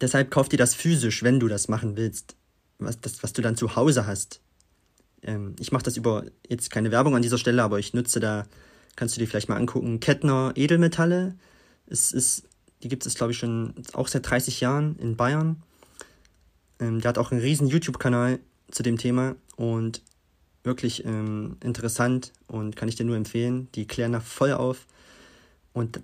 [0.00, 2.36] deshalb kauf dir das physisch, wenn du das machen willst.
[2.78, 4.40] Was, das, was du dann zu Hause hast.
[5.22, 8.46] Ähm, ich mache das über jetzt keine Werbung an dieser Stelle, aber ich nutze da,
[8.94, 11.34] kannst du dir vielleicht mal angucken, Kettner Edelmetalle.
[11.88, 12.44] Es ist,
[12.84, 15.60] die gibt es, glaube ich, schon auch seit 30 Jahren in Bayern.
[16.80, 18.38] Ähm, der hat auch einen riesen YouTube-Kanal
[18.70, 20.02] zu dem Thema und
[20.62, 23.68] wirklich ähm, interessant und kann ich dir nur empfehlen.
[23.74, 24.86] Die klären da voll auf.
[25.72, 26.00] Und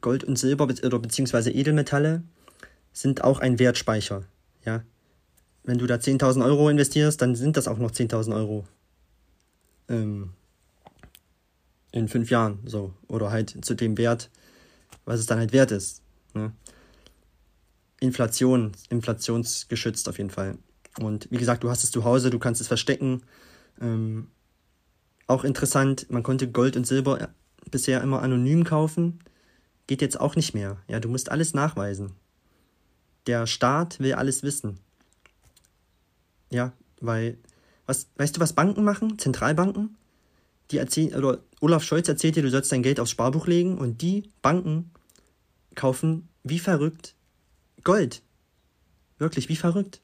[0.00, 2.22] Gold und Silber oder beziehungsweise Edelmetalle
[2.92, 4.24] sind auch ein Wertspeicher.
[4.64, 4.82] Ja,
[5.64, 8.66] wenn du da 10.000 Euro investierst, dann sind das auch noch 10.000 Euro.
[9.88, 10.30] Ähm,
[11.92, 12.94] in fünf Jahren, so.
[13.06, 14.30] Oder halt zu dem Wert,
[15.04, 16.02] was es dann halt wert ist.
[16.34, 16.52] Ne?
[18.02, 20.58] Inflation, inflationsgeschützt auf jeden Fall.
[20.98, 23.22] Und wie gesagt, du hast es zu Hause, du kannst es verstecken.
[23.80, 24.26] Ähm,
[25.28, 27.28] auch interessant, man konnte Gold und Silber
[27.70, 29.20] bisher immer anonym kaufen.
[29.86, 30.78] Geht jetzt auch nicht mehr.
[30.88, 32.10] Ja, du musst alles nachweisen.
[33.28, 34.80] Der Staat will alles wissen.
[36.50, 37.38] Ja, weil,
[37.86, 39.16] was, weißt du, was Banken machen?
[39.20, 39.96] Zentralbanken?
[40.72, 44.02] Die erzählen, oder Olaf Scholz erzählt dir, du sollst dein Geld aufs Sparbuch legen und
[44.02, 44.90] die Banken
[45.76, 47.14] kaufen wie verrückt
[47.84, 48.22] Gold.
[49.18, 50.00] Wirklich, wie verrückt.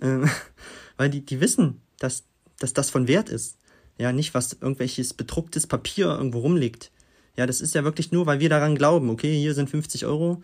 [0.00, 0.28] Ähm,
[0.96, 2.24] weil die, die wissen, dass,
[2.58, 3.58] dass das von Wert ist.
[3.98, 6.90] Ja, nicht was irgendwelches bedrucktes Papier irgendwo rumliegt.
[7.36, 10.42] Ja, das ist ja wirklich nur, weil wir daran glauben, okay, hier sind 50 Euro,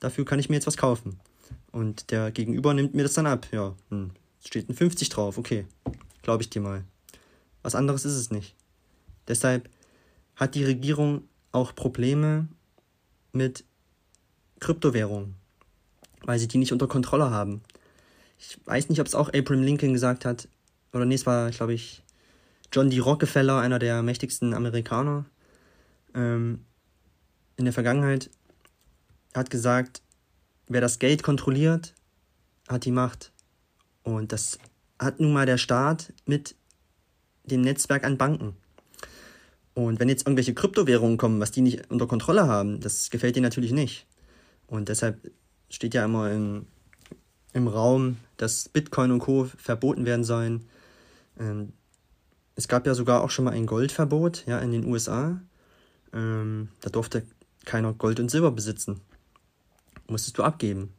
[0.00, 1.18] dafür kann ich mir jetzt was kaufen.
[1.72, 3.46] Und der Gegenüber nimmt mir das dann ab.
[3.52, 4.10] Ja, hm,
[4.44, 5.66] steht ein 50 drauf, okay,
[6.22, 6.84] glaube ich dir mal.
[7.62, 8.54] Was anderes ist es nicht.
[9.28, 9.68] Deshalb
[10.36, 12.48] hat die Regierung auch Probleme
[13.32, 13.64] mit
[14.60, 15.34] Kryptowährungen,
[16.26, 17.62] weil sie die nicht unter Kontrolle haben.
[18.38, 20.48] Ich weiß nicht, ob es auch Abraham Lincoln gesagt hat,
[20.92, 22.02] oder nee, es war, glaube ich,
[22.72, 22.98] John D.
[22.98, 25.24] Rockefeller, einer der mächtigsten Amerikaner
[26.14, 26.64] ähm,
[27.56, 28.28] in der Vergangenheit,
[29.34, 30.02] hat gesagt,
[30.66, 31.94] wer das Geld kontrolliert,
[32.68, 33.32] hat die Macht.
[34.02, 34.58] Und das
[34.98, 36.56] hat nun mal der Staat mit
[37.44, 38.56] dem Netzwerk an Banken.
[39.74, 43.44] Und wenn jetzt irgendwelche Kryptowährungen kommen, was die nicht unter Kontrolle haben, das gefällt denen
[43.44, 44.06] natürlich nicht.
[44.66, 45.30] Und deshalb
[45.70, 46.66] steht ja immer im,
[47.52, 49.44] im Raum, dass Bitcoin und Co.
[49.44, 50.66] verboten werden sollen.
[51.38, 51.72] Ähm,
[52.54, 55.40] es gab ja sogar auch schon mal ein Goldverbot ja, in den USA.
[56.12, 57.24] Ähm, da durfte
[57.64, 59.00] keiner Gold und Silber besitzen.
[60.08, 60.92] Musstest du abgeben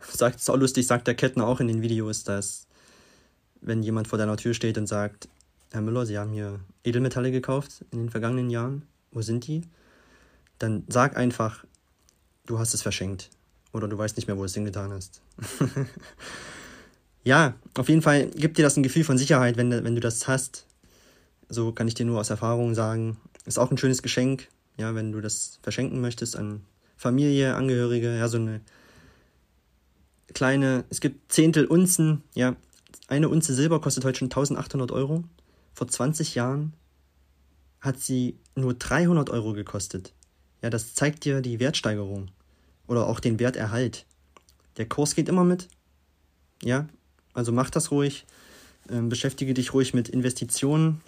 [0.12, 2.66] sagt, ist auch lustig, sagt der Kettner auch in den Videos, dass
[3.60, 5.28] wenn jemand vor deiner Tür steht und sagt,
[5.72, 9.62] Herr Müller, Sie haben hier Edelmetalle gekauft in den vergangenen Jahren, wo sind die?
[10.58, 11.64] Dann sag einfach,
[12.46, 13.30] du hast es verschenkt.
[13.72, 15.20] Oder du weißt nicht mehr, wo du es hingetan hast.
[17.24, 20.26] ja, auf jeden Fall gibt dir das ein Gefühl von Sicherheit, wenn, wenn du das
[20.26, 20.66] hast.
[21.48, 23.18] So kann ich dir nur aus Erfahrung sagen.
[23.44, 26.62] Ist auch ein schönes Geschenk, ja, wenn du das verschenken möchtest an
[26.96, 28.60] Familie, Angehörige, ja, so eine
[30.34, 32.56] kleine, es gibt Zehntel Unzen, ja.
[33.06, 35.24] Eine Unze Silber kostet heute schon 1800 Euro.
[35.72, 36.74] Vor 20 Jahren
[37.80, 40.12] hat sie nur 300 Euro gekostet.
[40.60, 42.30] Ja, das zeigt dir die Wertsteigerung
[42.88, 44.04] oder auch den Werterhalt.
[44.76, 45.68] Der Kurs geht immer mit.
[46.62, 46.88] Ja,
[47.34, 48.26] also mach das ruhig.
[48.90, 51.00] Ähm, beschäftige dich ruhig mit Investitionen.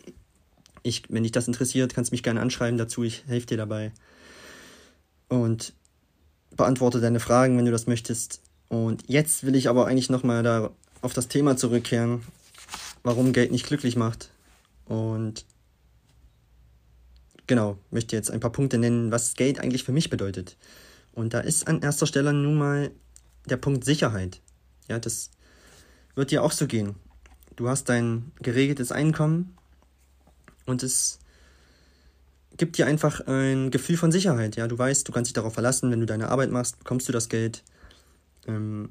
[0.83, 3.03] Ich, wenn dich das interessiert, kannst du mich gerne anschreiben dazu.
[3.03, 3.93] Ich helfe dir dabei.
[5.29, 5.73] Und
[6.57, 8.41] beantworte deine Fragen, wenn du das möchtest.
[8.69, 10.71] Und jetzt will ich aber eigentlich nochmal da
[11.03, 12.23] auf das Thema zurückkehren.
[13.03, 14.31] warum Geld nicht glücklich macht.
[14.85, 15.47] Und
[17.47, 20.57] genau, möchte jetzt ein paar Punkte nennen, was Geld eigentlich für mich bedeutet.
[21.13, 22.91] Und da ist an erster Stelle nun mal
[23.47, 24.41] der Punkt Sicherheit.
[24.89, 25.31] Ja, das
[26.15, 26.97] wird dir auch so gehen.
[27.57, 29.57] Du hast dein geregeltes Einkommen
[30.67, 31.19] und es
[32.57, 34.57] gibt dir einfach ein Gefühl von Sicherheit.
[34.57, 37.13] Ja, du weißt, du kannst dich darauf verlassen, wenn du deine Arbeit machst, bekommst du
[37.13, 37.63] das Geld.
[38.47, 38.91] Ähm,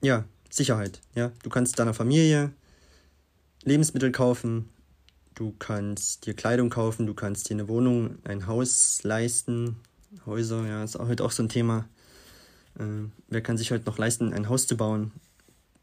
[0.00, 1.00] ja, Sicherheit.
[1.14, 2.52] Ja, du kannst deiner Familie
[3.64, 4.68] Lebensmittel kaufen,
[5.34, 9.76] du kannst dir Kleidung kaufen, du kannst dir eine Wohnung, ein Haus leisten.
[10.24, 11.88] Häuser, ja, ist auch heute auch so ein Thema.
[12.78, 15.12] Äh, wer kann sich heute noch leisten, ein Haus zu bauen?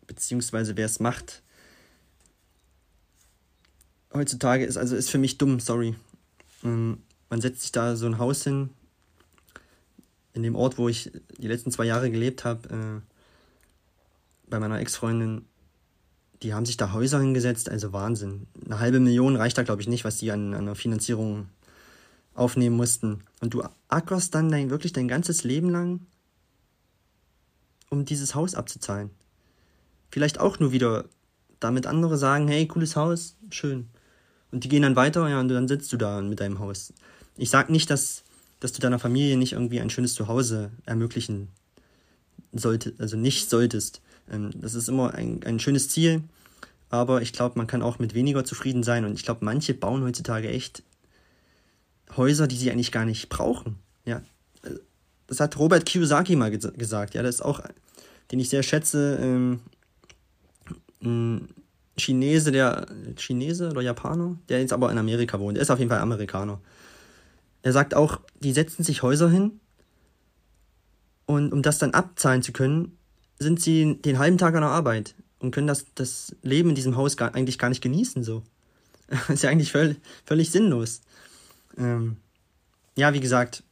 [0.08, 1.44] Beziehungsweise wer es macht.
[4.14, 5.96] Heutzutage ist also ist für mich dumm, sorry.
[6.64, 8.70] Ähm, man setzt sich da so ein Haus hin.
[10.34, 13.02] In dem Ort, wo ich die letzten zwei Jahre gelebt habe, äh,
[14.50, 15.46] bei meiner Ex-Freundin,
[16.42, 18.48] die haben sich da Häuser hingesetzt, also Wahnsinn.
[18.66, 21.48] Eine halbe Million reicht da, glaube ich, nicht, was die an, an der Finanzierung
[22.36, 23.24] aufnehmen mussten.
[23.42, 26.02] Und du ackerst dann dein, wirklich dein ganzes Leben lang,
[27.90, 29.10] um dieses Haus abzuzahlen.
[30.12, 31.06] Vielleicht auch nur wieder,
[31.60, 33.88] damit andere sagen, hey, cooles Haus, schön.
[34.52, 36.94] Und die gehen dann weiter, ja, und dann sitzt du da mit deinem Haus.
[37.38, 38.24] Ich sag nicht, dass,
[38.60, 41.50] dass du deiner Familie nicht irgendwie ein schönes Zuhause ermöglichen
[42.54, 44.02] solltest, also nicht solltest.
[44.32, 46.24] Ähm, das ist immer ein, ein schönes Ziel,
[46.90, 50.04] aber ich glaube, man kann auch mit weniger zufrieden sein und ich glaube, manche bauen
[50.04, 50.84] heutzutage echt
[52.16, 53.78] Häuser, die sie eigentlich gar nicht brauchen.
[54.06, 54.22] Ja,
[55.28, 57.14] das hat Robert Kiyosaki mal ges gesagt.
[57.16, 57.62] Ja, das ist auch,
[58.32, 59.60] den ich sehr schätze, ähm,
[61.02, 61.50] ein
[61.98, 62.88] Chinese, der
[63.18, 65.58] Chinese oder Japaner, der jetzt aber in Amerika wohnt.
[65.58, 66.60] Er ist auf jeden Fall Amerikaner.
[67.62, 69.60] Er sagt auch, die setzen sich Häuser hin
[71.26, 72.98] und um das dann abzahlen zu können,
[73.40, 76.96] sind sie den halben Tag an der Arbeit und können das, das Leben in diesem
[76.96, 78.24] Haus gar, eigentlich gar nicht genießen.
[78.24, 78.44] So.
[79.30, 81.02] ist ja eigentlich völlig, völlig sinnlos.
[81.78, 82.18] Ähm,
[82.98, 83.64] ja, wie gesagt,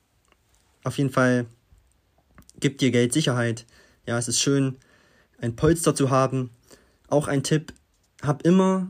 [0.84, 1.46] auf jeden Fall
[2.60, 3.66] gibt dir Geld Sicherheit.
[4.06, 4.78] Ja, es ist schön,
[5.40, 6.50] ein Polster zu haben.
[7.08, 7.74] Auch ein Tipp,
[8.22, 8.90] hab immer,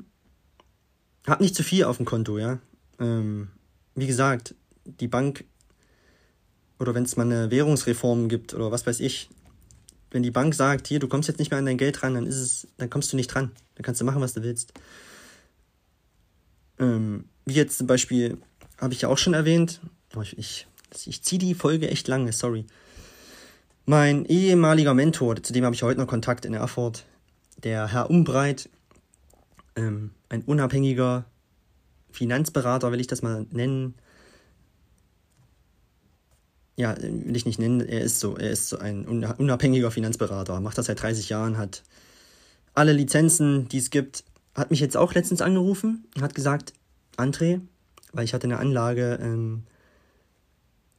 [1.25, 2.59] hab nicht zu viel auf dem Konto, ja.
[2.99, 3.49] Ähm,
[3.95, 5.45] wie gesagt, die Bank
[6.79, 9.29] oder wenn es mal eine Währungsreform gibt oder was weiß ich,
[10.11, 12.27] wenn die Bank sagt, hier, du kommst jetzt nicht mehr an dein Geld ran, dann
[12.27, 13.51] ist es, dann kommst du nicht dran.
[13.75, 14.73] Dann kannst du machen, was du willst.
[16.79, 18.37] Ähm, wie jetzt zum Beispiel
[18.83, 19.79] habe ich ja auch schon erwähnt.
[20.21, 20.67] Ich, ich,
[21.05, 22.65] ich ziehe die Folge echt lange, sorry.
[23.85, 27.05] Mein ehemaliger Mentor, zu dem habe ich heute noch Kontakt in Erfurt,
[27.63, 28.69] der Herr Umbreit,
[29.75, 31.25] ähm, ein unabhängiger
[32.11, 33.95] Finanzberater, will ich das mal nennen.
[36.75, 40.77] Ja, will ich nicht nennen, er ist so, er ist so ein unabhängiger Finanzberater, macht
[40.77, 41.83] das seit 30 Jahren, hat
[42.73, 44.23] alle Lizenzen, die es gibt,
[44.55, 46.73] hat mich jetzt auch letztens angerufen und hat gesagt,
[47.17, 47.61] André,
[48.13, 49.63] weil ich hatte eine Anlage ähm,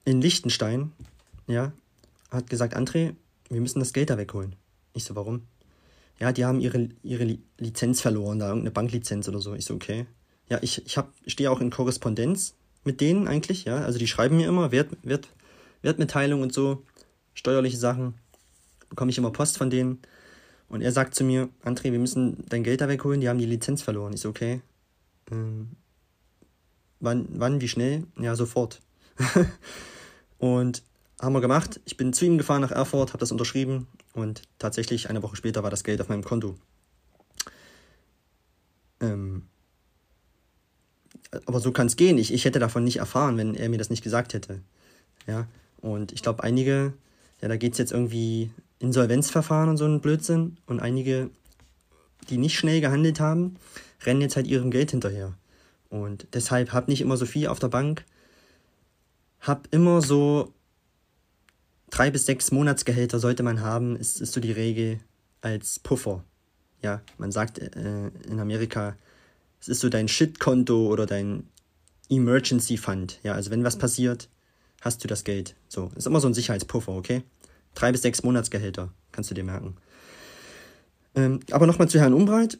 [0.05, 0.93] in Liechtenstein,
[1.47, 1.73] ja,
[2.31, 3.15] hat gesagt, André,
[3.49, 4.57] wir müssen das Geld da wegholen.
[4.93, 5.43] Ich so, warum?
[6.21, 9.55] Ja, die haben ihre, ihre Lizenz verloren, da irgendeine Banklizenz oder so.
[9.55, 10.07] Ich so, okay.
[10.49, 13.79] Ja, ich, ich, stehe auch in Korrespondenz mit denen eigentlich, ja.
[13.79, 15.29] Also die schreiben mir immer Wert, Wert,
[15.83, 16.83] Wertmitteilung und so,
[17.35, 18.15] steuerliche Sachen.
[18.91, 20.01] Bekomme ich immer Post von denen.
[20.69, 23.47] Und er sagt zu mir, André, wir müssen dein Geld da wegholen, die haben die
[23.47, 24.13] Lizenz verloren.
[24.13, 24.61] Ich so, okay.
[25.31, 25.71] Ähm,
[27.05, 28.05] Wann, wann, wie schnell?
[28.19, 28.81] Ja, sofort.
[30.39, 30.83] und
[31.21, 31.79] haben wir gemacht.
[31.85, 35.63] Ich bin zu ihm gefahren nach Erfurt, habe das unterschrieben und tatsächlich eine Woche später
[35.63, 36.57] war das Geld auf meinem Konto.
[39.01, 39.43] Ähm,
[41.45, 42.17] aber so kann es gehen.
[42.17, 44.63] Ich, ich hätte davon nicht erfahren, wenn er mir das nicht gesagt hätte.
[45.27, 45.47] Ja,
[45.83, 46.95] und ich glaube, einige,
[47.43, 50.57] ja, da geht es jetzt irgendwie Insolvenzverfahren und so ein Blödsinn.
[50.65, 51.29] Und einige,
[52.31, 53.57] die nicht schnell gehandelt haben,
[54.07, 55.35] rennen jetzt halt ihrem Geld hinterher.
[55.95, 58.05] Und deshalb hab nicht immer so viel auf der Bank.
[59.39, 60.53] Hab immer so
[61.89, 64.99] drei bis sechs Monatsgehälter sollte man haben, ist, ist so die Regel
[65.41, 66.25] als Puffer.
[66.83, 68.97] Ja, man sagt äh, in Amerika,
[69.61, 71.49] es ist so dein Shit-Konto oder dein
[72.09, 73.21] Emergency Fund.
[73.23, 74.29] Ja, also wenn was passiert,
[74.81, 75.55] hast du das Geld.
[75.69, 77.23] So, ist immer so ein Sicherheitspuffer, okay?
[77.77, 79.77] Drei bis sechs Monatsgehälter, kannst du dir merken.
[81.15, 82.59] Ähm, aber nochmal zu Herrn Umbreit.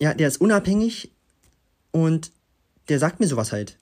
[0.00, 1.12] Ja, der ist unabhängig,
[1.92, 2.32] und
[2.88, 3.78] der sagt mir sowas halt.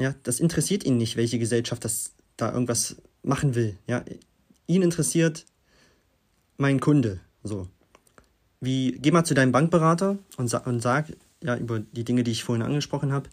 [0.00, 3.78] Ja, das interessiert ihn nicht, welche Gesellschaft das da irgendwas machen will.
[3.86, 4.04] Ja,
[4.66, 5.46] ihn interessiert
[6.56, 7.20] mein Kunde.
[7.42, 7.68] So.
[8.60, 12.30] Wie, geh mal zu deinem Bankberater und, sa und sag, ja, über die Dinge, die
[12.30, 13.28] ich vorhin angesprochen habe,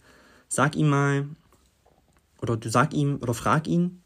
[0.50, 1.28] sag ihm mal,
[2.42, 4.02] oder du sag ihm, oder frag ihn,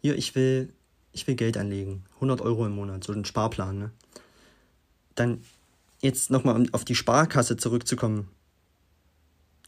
[0.00, 0.72] hier, ich will,
[1.12, 3.90] ich will Geld anlegen, 100 Euro im Monat, so ein Sparplan, ne?
[5.14, 5.42] Dann
[6.00, 8.28] jetzt nochmal auf die Sparkasse zurückzukommen.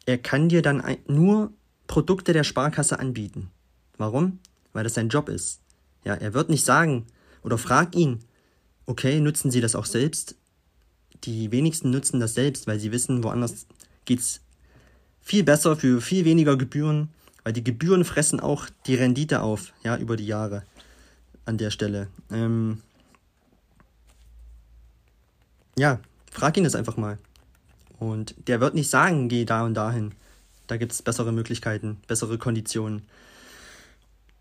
[0.07, 1.53] Er kann dir dann nur
[1.87, 3.51] Produkte der Sparkasse anbieten.
[3.99, 4.39] Warum?
[4.73, 5.61] Weil das sein Job ist.
[6.05, 7.07] Ja, er wird nicht sagen
[7.43, 8.21] oder frag ihn,
[8.87, 10.37] okay, nutzen Sie das auch selbst?
[11.25, 13.67] Die wenigsten nutzen das selbst, weil sie wissen, woanders
[14.05, 14.41] geht's
[15.21, 17.09] viel besser für viel weniger Gebühren,
[17.43, 20.63] weil die Gebühren fressen auch die Rendite auf, ja, über die Jahre
[21.45, 22.09] an der Stelle.
[22.31, 22.83] Ähm
[25.79, 26.01] ja,
[26.31, 27.19] frag ihn das einfach mal.
[27.99, 30.13] Und der wird nicht sagen, geh da und dahin.
[30.67, 33.03] Da gibt es bessere Möglichkeiten, bessere Konditionen.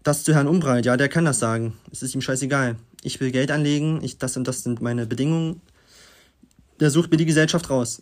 [0.03, 1.78] Das zu Herrn Umbreit, ja, der kann das sagen.
[1.91, 2.76] Es ist ihm scheißegal.
[3.01, 5.62] Ich will Geld anlegen, ich, das und das sind meine Bedingungen.
[6.80, 8.01] Der sucht mir die Gesellschaft raus.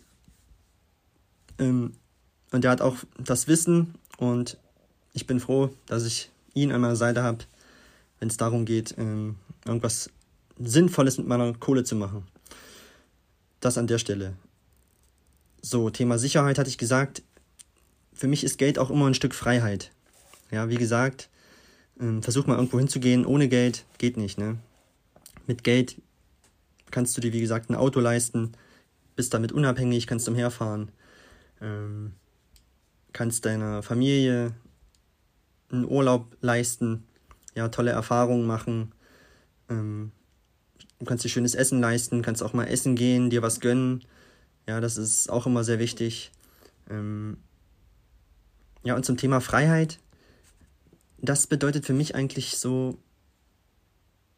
[1.58, 1.92] Ähm,
[2.52, 4.58] und der hat auch das Wissen und
[5.12, 7.38] ich bin froh, dass ich ihn an meiner Seite habe,
[8.18, 10.10] wenn es darum geht, ähm, irgendwas
[10.58, 12.26] Sinnvolles mit meiner Kohle zu machen.
[13.60, 14.34] Das an der Stelle.
[15.66, 17.22] So, Thema Sicherheit hatte ich gesagt.
[18.12, 19.92] Für mich ist Geld auch immer ein Stück Freiheit.
[20.50, 21.30] Ja, wie gesagt,
[21.98, 24.58] ähm, versuch mal irgendwo hinzugehen ohne Geld, geht nicht, ne?
[25.46, 26.02] Mit Geld
[26.90, 28.52] kannst du dir, wie gesagt, ein Auto leisten,
[29.16, 30.90] bist damit unabhängig, kannst umherfahren,
[31.62, 32.12] ähm,
[33.14, 34.52] kannst deiner Familie
[35.72, 37.04] einen Urlaub leisten,
[37.54, 38.92] ja, tolle Erfahrungen machen,
[39.70, 40.12] ähm,
[40.98, 44.04] du kannst dir schönes Essen leisten, kannst auch mal essen gehen, dir was gönnen,
[44.66, 46.32] ja, das ist auch immer sehr wichtig.
[46.90, 47.38] Ähm,
[48.82, 49.98] ja, und zum Thema Freiheit,
[51.18, 52.98] das bedeutet für mich eigentlich so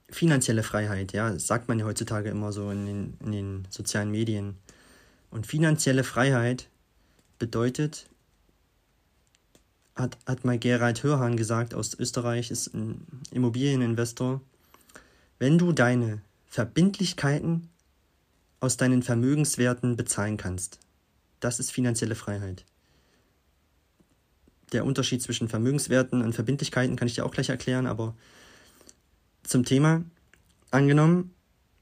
[0.08, 4.10] finanzielle Freiheit, ja, das sagt man ja heutzutage immer so in den, in den sozialen
[4.10, 4.56] Medien.
[5.30, 6.68] Und finanzielle Freiheit
[7.38, 8.08] bedeutet,
[9.96, 14.40] hat, hat mal Gerald Hörhan gesagt aus Österreich, ist ein Immobilieninvestor,
[15.38, 17.68] wenn du deine Verbindlichkeiten
[18.66, 20.80] aus deinen Vermögenswerten bezahlen kannst.
[21.40, 22.64] Das ist finanzielle Freiheit.
[24.72, 28.14] Der Unterschied zwischen Vermögenswerten und Verbindlichkeiten kann ich dir auch gleich erklären, aber
[29.44, 30.04] zum Thema,
[30.72, 31.32] angenommen,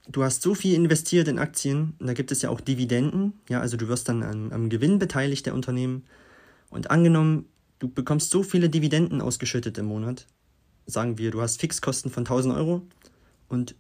[0.07, 3.61] du hast so viel investiert in Aktien, und da gibt es ja auch Dividenden, ja,
[3.61, 6.05] also du wirst dann am, am Gewinn beteiligt der Unternehmen.
[6.69, 7.47] Und angenommen,
[7.79, 10.27] du bekommst so viele Dividenden ausgeschüttet im Monat,
[10.85, 12.83] sagen wir, du hast Fixkosten von 1000 Euro
[13.49, 13.75] und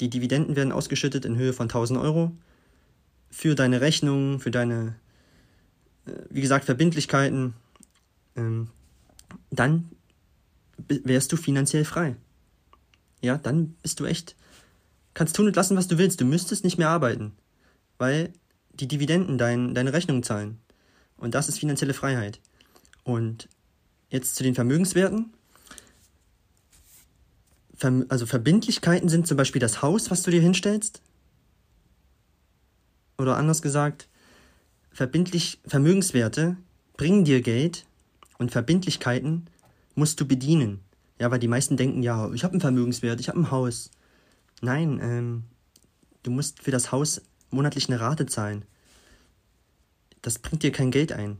[0.00, 2.32] die Dividenden werden ausgeschüttet in Höhe von 1000 Euro
[3.30, 4.96] für deine Rechnungen, für deine,
[6.06, 7.54] äh, wie gesagt, Verbindlichkeiten.
[8.36, 8.68] Ähm,
[9.50, 9.90] dann
[10.88, 12.16] wärst du finanziell frei.
[13.20, 14.34] Ja, dann bist du echt,
[15.14, 16.20] kannst tun und lassen, was du willst.
[16.20, 17.32] Du müsstest nicht mehr arbeiten,
[17.98, 18.32] weil
[18.72, 20.58] die Dividenden dein, deine Rechnung zahlen.
[21.18, 22.40] Und das ist finanzielle Freiheit.
[23.04, 23.48] Und
[24.08, 25.34] jetzt zu den Vermögenswerten
[28.08, 31.02] also Verbindlichkeiten sind zum Beispiel das Haus, was du dir hinstellst.
[33.18, 34.08] Oder anders gesagt,
[34.92, 36.56] verbindlich Vermögenswerte
[36.96, 37.86] bringen dir Geld
[38.38, 39.46] und Verbindlichkeiten
[39.94, 40.80] musst du bedienen.
[41.18, 43.90] Ja, weil die meisten denken, ja, ich habe einen Vermögenswert, ich habe ein Haus.
[44.62, 45.44] Nein, ähm,
[46.22, 47.20] du musst für das Haus
[47.50, 48.64] monatlich eine Rate zahlen.
[50.22, 51.38] Das bringt dir kein Geld ein.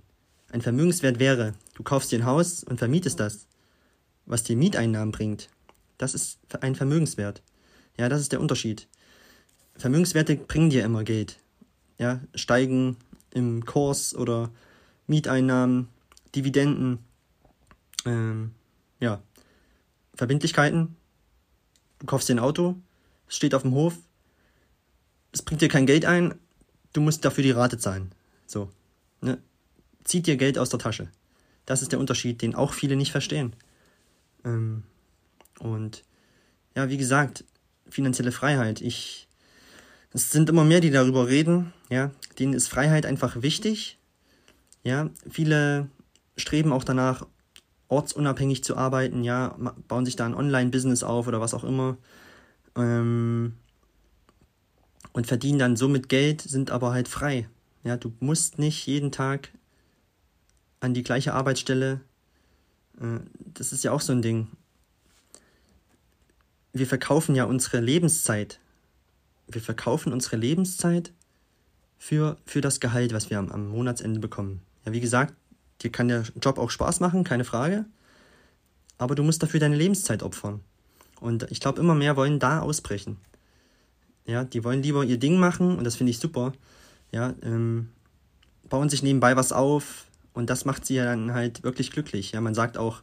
[0.53, 3.47] Ein Vermögenswert wäre, du kaufst dir ein Haus und vermietest das,
[4.27, 5.49] was dir Mieteinnahmen bringt.
[6.01, 7.43] Das ist ein Vermögenswert.
[7.99, 8.89] Ja, das ist der Unterschied.
[9.77, 11.39] Vermögenswerte bringen dir immer Geld.
[11.99, 12.97] Ja, steigen
[13.35, 14.51] im Kurs oder
[15.09, 15.89] Mieteinnahmen,
[16.35, 17.01] Dividenden,
[18.07, 18.53] ähm,
[18.99, 19.21] ja,
[20.15, 20.97] Verbindlichkeiten.
[21.99, 22.77] Du kaufst dir ein Auto,
[23.29, 23.99] es steht auf dem Hof,
[25.33, 26.35] es bringt dir kein Geld ein,
[26.95, 28.13] du musst dafür die Rate zahlen.
[28.47, 28.71] So,
[29.21, 29.37] ne?
[30.05, 31.11] Zieht dir Geld aus der Tasche.
[31.67, 33.55] Das ist der Unterschied, den auch viele nicht verstehen.
[34.47, 34.85] Ähm,
[35.61, 36.03] und
[36.75, 37.45] ja, wie gesagt,
[37.89, 38.81] finanzielle Freiheit.
[38.81, 39.29] Ich,
[40.13, 41.73] es sind immer mehr, die darüber reden.
[41.91, 43.99] Ja, denen ist Freiheit einfach wichtig.
[44.83, 45.89] Ja, viele
[46.37, 47.27] streben auch danach,
[47.89, 49.25] ortsunabhängig zu arbeiten.
[49.25, 49.57] Ja,
[49.89, 51.99] bauen sich da ein Online-Business auf oder was auch immer.
[52.77, 53.55] Ähm,
[55.13, 57.49] und verdienen dann somit Geld, sind aber halt frei.
[57.83, 59.51] Ja, du musst nicht jeden Tag
[60.79, 62.01] an die gleiche Arbeitsstelle.
[63.01, 64.47] Äh, das ist ja auch so ein Ding
[66.73, 68.61] wir verkaufen ja unsere Lebenszeit.
[69.49, 71.13] Wir verkaufen unsere Lebenszeit
[71.99, 74.63] für, für das Gehalt, was wir am, am Monatsende bekommen.
[74.87, 75.35] Ja, wie gesagt,
[75.83, 77.85] dir kann der Job auch Spaß machen, keine Frage.
[78.99, 80.61] Aber du musst dafür deine Lebenszeit opfern.
[81.21, 83.19] Und ich glaube, immer mehr wollen da ausbrechen.
[84.27, 86.53] Ja, die wollen lieber ihr Ding machen und das finde ich super.
[87.13, 87.91] Ja, ähm,
[88.69, 92.33] bauen sich nebenbei was auf und das macht sie ja dann halt wirklich glücklich.
[92.33, 93.03] Ja, man sagt auch,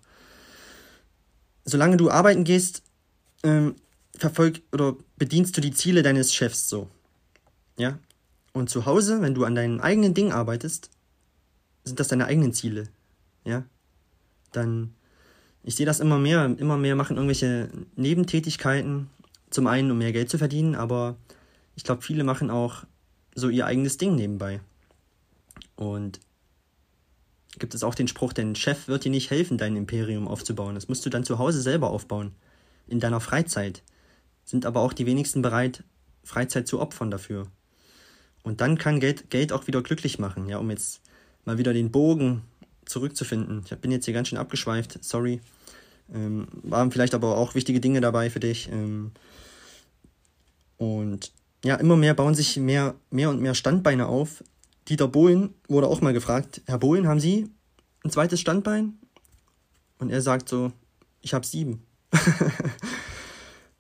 [1.66, 2.84] solange du arbeiten gehst,
[3.44, 3.76] ähm,
[4.16, 6.90] verfolg oder bedienst du die Ziele deines Chefs so.
[7.78, 8.00] Ja?
[8.54, 10.90] Und zu Hause, wenn du an deinen eigenen Dingen arbeitest,
[11.84, 12.90] sind das deine eigenen Ziele.
[13.46, 13.64] Ja?
[14.52, 14.94] Dann,
[15.64, 19.10] ich sehe das immer mehr, immer mehr machen irgendwelche Nebentätigkeiten,
[19.50, 21.16] zum einen, um mehr Geld zu verdienen, aber
[21.76, 22.84] ich glaube, viele machen auch
[23.36, 24.60] so ihr eigenes Ding nebenbei.
[25.76, 26.20] Und
[27.60, 30.76] gibt es auch den Spruch, dein Chef wird dir nicht helfen, dein Imperium aufzubauen.
[30.76, 32.32] Das musst du dann zu Hause selber aufbauen,
[32.88, 33.84] in deiner Freizeit.
[34.44, 35.84] Sind aber auch die wenigsten bereit,
[36.24, 37.48] Freizeit zu opfern dafür.
[38.44, 41.02] Und dann kann Geld, Geld auch wieder glücklich machen, ja, um jetzt
[41.46, 42.44] mal wieder den Bogen
[42.86, 43.64] zurückzufinden.
[43.66, 45.42] Ich bin jetzt hier ganz schön abgeschweift, sorry.
[46.14, 48.70] Ähm, waren vielleicht aber auch wichtige Dinge dabei für dich.
[48.72, 49.12] Ähm,
[50.78, 51.34] und
[51.66, 54.44] ja, immer mehr bauen sich mehr, mehr und mehr Standbeine auf.
[54.88, 57.50] Dieter Bohlen wurde auch mal gefragt, Herr Bohlen, haben Sie
[58.06, 58.98] ein zweites Standbein?
[60.00, 60.72] Und er sagt so,
[61.22, 61.86] ich habe sieben.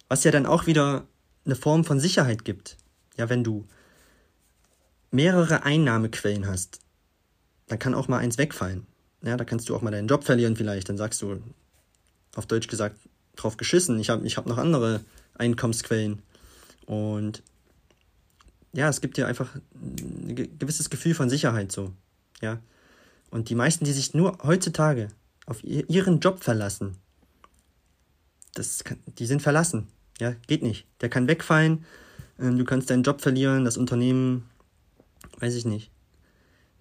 [0.10, 1.06] Was ja dann auch wieder
[1.46, 2.78] eine Form von Sicherheit gibt.
[3.18, 3.66] Ja, wenn du
[5.12, 6.80] mehrere Einnahmequellen hast,
[7.68, 8.86] dann kann auch mal eins wegfallen.
[9.24, 10.90] Ja, da kannst du auch mal deinen Job verlieren vielleicht.
[10.90, 11.42] Dann sagst du,
[12.36, 12.98] auf Deutsch gesagt,
[13.36, 14.00] drauf geschissen.
[14.00, 15.02] Ich habe ich hab noch andere
[15.36, 16.22] Einkommensquellen.
[16.86, 17.42] Und
[18.74, 21.94] ja, es gibt dir einfach ein gewisses Gefühl von Sicherheit so.
[22.42, 22.60] Ja.
[23.30, 25.10] Und die meisten, die sich nur heutzutage
[25.46, 26.98] auf ihren Job verlassen,
[28.54, 29.88] das kann, die sind verlassen.
[30.20, 30.86] Ja, geht nicht.
[31.02, 31.86] Der kann wegfallen,
[32.40, 34.50] ähm, du kannst deinen Job verlieren, das Unternehmen,
[35.40, 35.92] weiß ich nicht.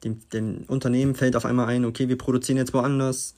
[0.05, 3.35] Dem, dem Unternehmen fällt auf einmal ein, okay, wir produzieren jetzt woanders.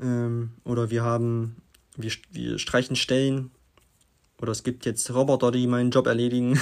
[0.00, 1.56] Ähm, oder wir haben,
[1.96, 3.50] wir, wir streichen Stellen.
[4.40, 6.58] Oder es gibt jetzt Roboter, die meinen Job erledigen.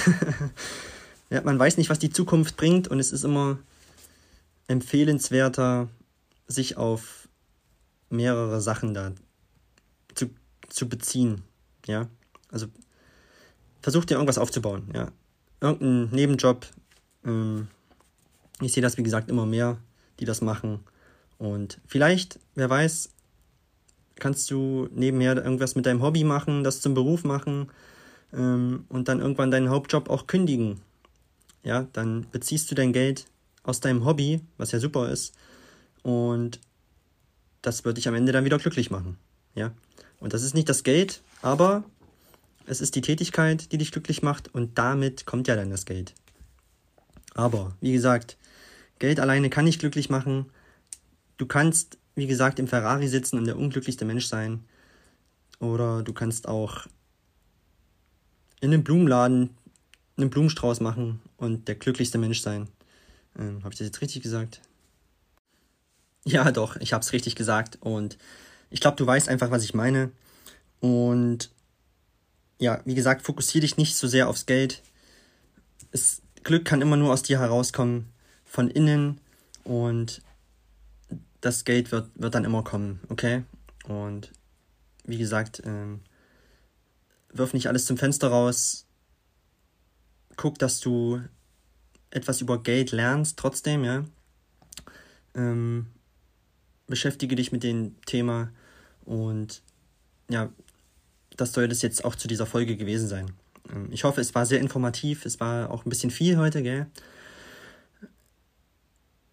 [1.31, 3.59] ja, man weiß nicht, was die Zukunft bringt und es ist immer
[4.66, 5.89] empfehlenswerter,
[6.47, 7.29] sich auf
[8.11, 9.12] mehrere Sachen da
[10.14, 10.31] zu,
[10.69, 11.43] zu beziehen.
[11.87, 12.09] Ja,
[12.51, 12.67] also
[13.81, 14.89] versuch dir irgendwas aufzubauen.
[14.95, 15.11] Ja,
[15.61, 16.67] irgendein Nebenjob.
[17.25, 17.69] Ähm,
[18.61, 19.79] ich sehe das, wie gesagt, immer mehr,
[20.19, 20.81] die das machen.
[21.39, 23.11] Und vielleicht, wer weiß,
[24.17, 27.71] kannst du nebenher irgendwas mit deinem Hobby machen, das zum Beruf machen
[28.33, 30.81] ähm, und dann irgendwann deinen Hauptjob auch kündigen.
[31.63, 33.27] Ja, dann beziehst du dein Geld
[33.63, 35.35] aus deinem Hobby, was ja super ist,
[36.03, 36.61] und
[37.63, 39.19] das wird dich am Ende dann wieder glücklich machen.
[39.55, 39.73] Ja,
[40.21, 41.85] und das ist nicht das Geld, aber
[42.69, 46.14] es ist die Tätigkeit, die dich glücklich macht und damit kommt ja dann das Geld.
[47.35, 48.37] Aber, wie gesagt,
[48.99, 50.47] Geld alleine kann nicht glücklich machen.
[51.37, 54.64] Du kannst wie gesagt, im Ferrari sitzen und der unglücklichste Mensch sein.
[55.61, 56.87] Oder du kannst auch
[58.61, 59.51] in einem Blumenladen
[60.16, 62.69] einen Blumenstrauß machen und der glücklichste Mensch sein.
[63.39, 64.61] Ähm, habe ich das jetzt richtig gesagt?
[66.25, 67.79] Ja, doch, ich habe es richtig gesagt.
[67.81, 68.19] Und
[68.69, 70.11] ich glaube, du weißt einfach, was ich meine.
[70.81, 71.51] Und
[72.59, 74.83] ja, wie gesagt, fokussiere dich nicht so sehr aufs Geld.
[75.93, 78.13] Es, Glück kann immer nur aus dir herauskommen,
[78.45, 79.21] von innen.
[79.65, 80.23] Und
[81.41, 83.45] das Geld wird, wird dann immer kommen, okay?
[83.85, 84.33] Und
[85.05, 86.01] wie gesagt, ähm,
[87.33, 88.87] wirf nicht alles zum Fenster raus.
[90.37, 91.23] Guck, dass du
[92.11, 94.05] etwas über Geld lernst, trotzdem, ja.
[95.35, 95.87] Ähm,
[96.87, 98.51] beschäftige dich mit dem Thema
[99.05, 99.63] und
[100.31, 100.51] ja,
[101.39, 103.32] das soll das jetzt auch zu dieser Folge gewesen sein.
[103.74, 106.86] Ähm, ich hoffe, es war sehr informativ, es war auch ein bisschen viel heute, gell?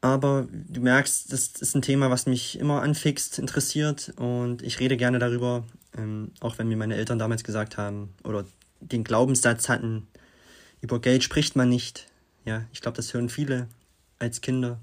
[0.01, 4.97] Aber du merkst, das ist ein Thema, was mich immer anfixt, interessiert und ich rede
[4.97, 5.63] gerne darüber,
[5.97, 8.45] ähm, auch wenn mir meine Eltern damals gesagt haben oder
[8.81, 10.07] den Glaubenssatz hatten,
[10.81, 12.07] über Geld spricht man nicht.
[12.45, 13.67] Ja, ich glaube, das hören viele
[14.19, 14.79] als Kinder,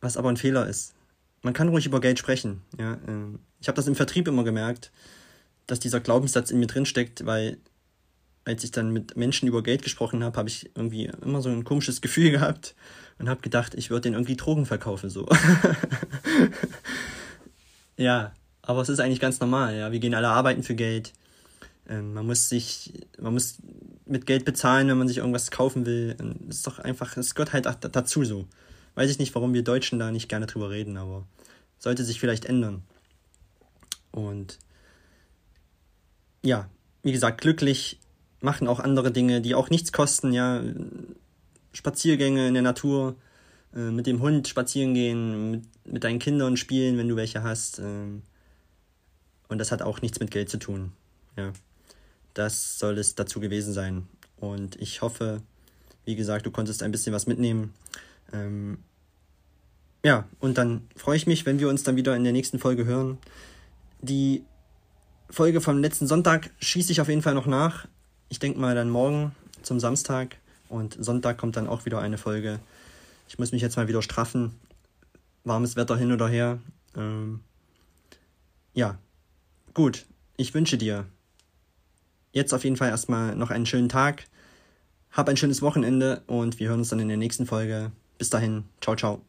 [0.00, 0.94] was aber ein Fehler ist.
[1.42, 2.62] Man kann ruhig über Geld sprechen.
[2.78, 4.90] Ja, ähm, ich habe das im Vertrieb immer gemerkt,
[5.68, 7.58] dass dieser Glaubenssatz in mir drin steckt, weil
[8.44, 11.64] als ich dann mit Menschen über Geld gesprochen habe, habe ich irgendwie immer so ein
[11.64, 12.74] komisches Gefühl gehabt
[13.18, 15.28] und habe gedacht, ich würde denen irgendwie Drogen verkaufen so.
[17.96, 19.92] ja, aber es ist eigentlich ganz normal, ja.
[19.92, 21.12] Wir gehen alle arbeiten für Geld.
[21.88, 23.58] Ähm, man muss sich, man muss
[24.06, 26.16] mit Geld bezahlen, wenn man sich irgendwas kaufen will.
[26.48, 28.46] Es ist doch einfach, es gehört halt dazu so.
[28.94, 31.26] Weiß ich nicht, warum wir Deutschen da nicht gerne drüber reden, aber
[31.78, 32.82] sollte sich vielleicht ändern.
[34.10, 34.58] Und
[36.42, 36.68] ja,
[37.02, 37.98] wie gesagt, glücklich
[38.40, 40.62] machen auch andere Dinge, die auch nichts kosten, ja.
[41.72, 43.16] Spaziergänge in der Natur,
[43.74, 47.78] äh, mit dem Hund spazieren gehen, mit, mit deinen Kindern spielen, wenn du welche hast.
[47.78, 47.82] Äh,
[49.48, 50.92] und das hat auch nichts mit Geld zu tun.
[51.36, 51.52] Ja.
[52.34, 54.08] Das soll es dazu gewesen sein.
[54.36, 55.42] Und ich hoffe,
[56.04, 57.74] wie gesagt, du konntest ein bisschen was mitnehmen.
[58.32, 58.78] Ähm,
[60.04, 62.84] ja, und dann freue ich mich, wenn wir uns dann wieder in der nächsten Folge
[62.84, 63.18] hören.
[64.00, 64.44] Die
[65.30, 67.86] Folge vom letzten Sonntag schieße ich auf jeden Fall noch nach.
[68.28, 70.36] Ich denke mal dann morgen zum Samstag
[70.68, 72.60] Und Sonntag kommt dann auch wieder eine Folge.
[73.28, 74.54] Ich muss mich jetzt mal wieder straffen.
[75.44, 76.58] Warmes Wetter hin oder her.
[76.96, 77.40] Ähm,
[78.74, 78.98] ja,
[79.74, 80.06] gut.
[80.36, 81.06] Ich wünsche dir
[82.32, 84.24] jetzt auf jeden Fall erstmal noch einen schönen Tag.
[85.10, 87.92] Hab ein schönes Wochenende und wir hören uns dann in der nächsten Folge.
[88.18, 88.64] Bis dahin.
[88.80, 89.27] Ciao, ciao.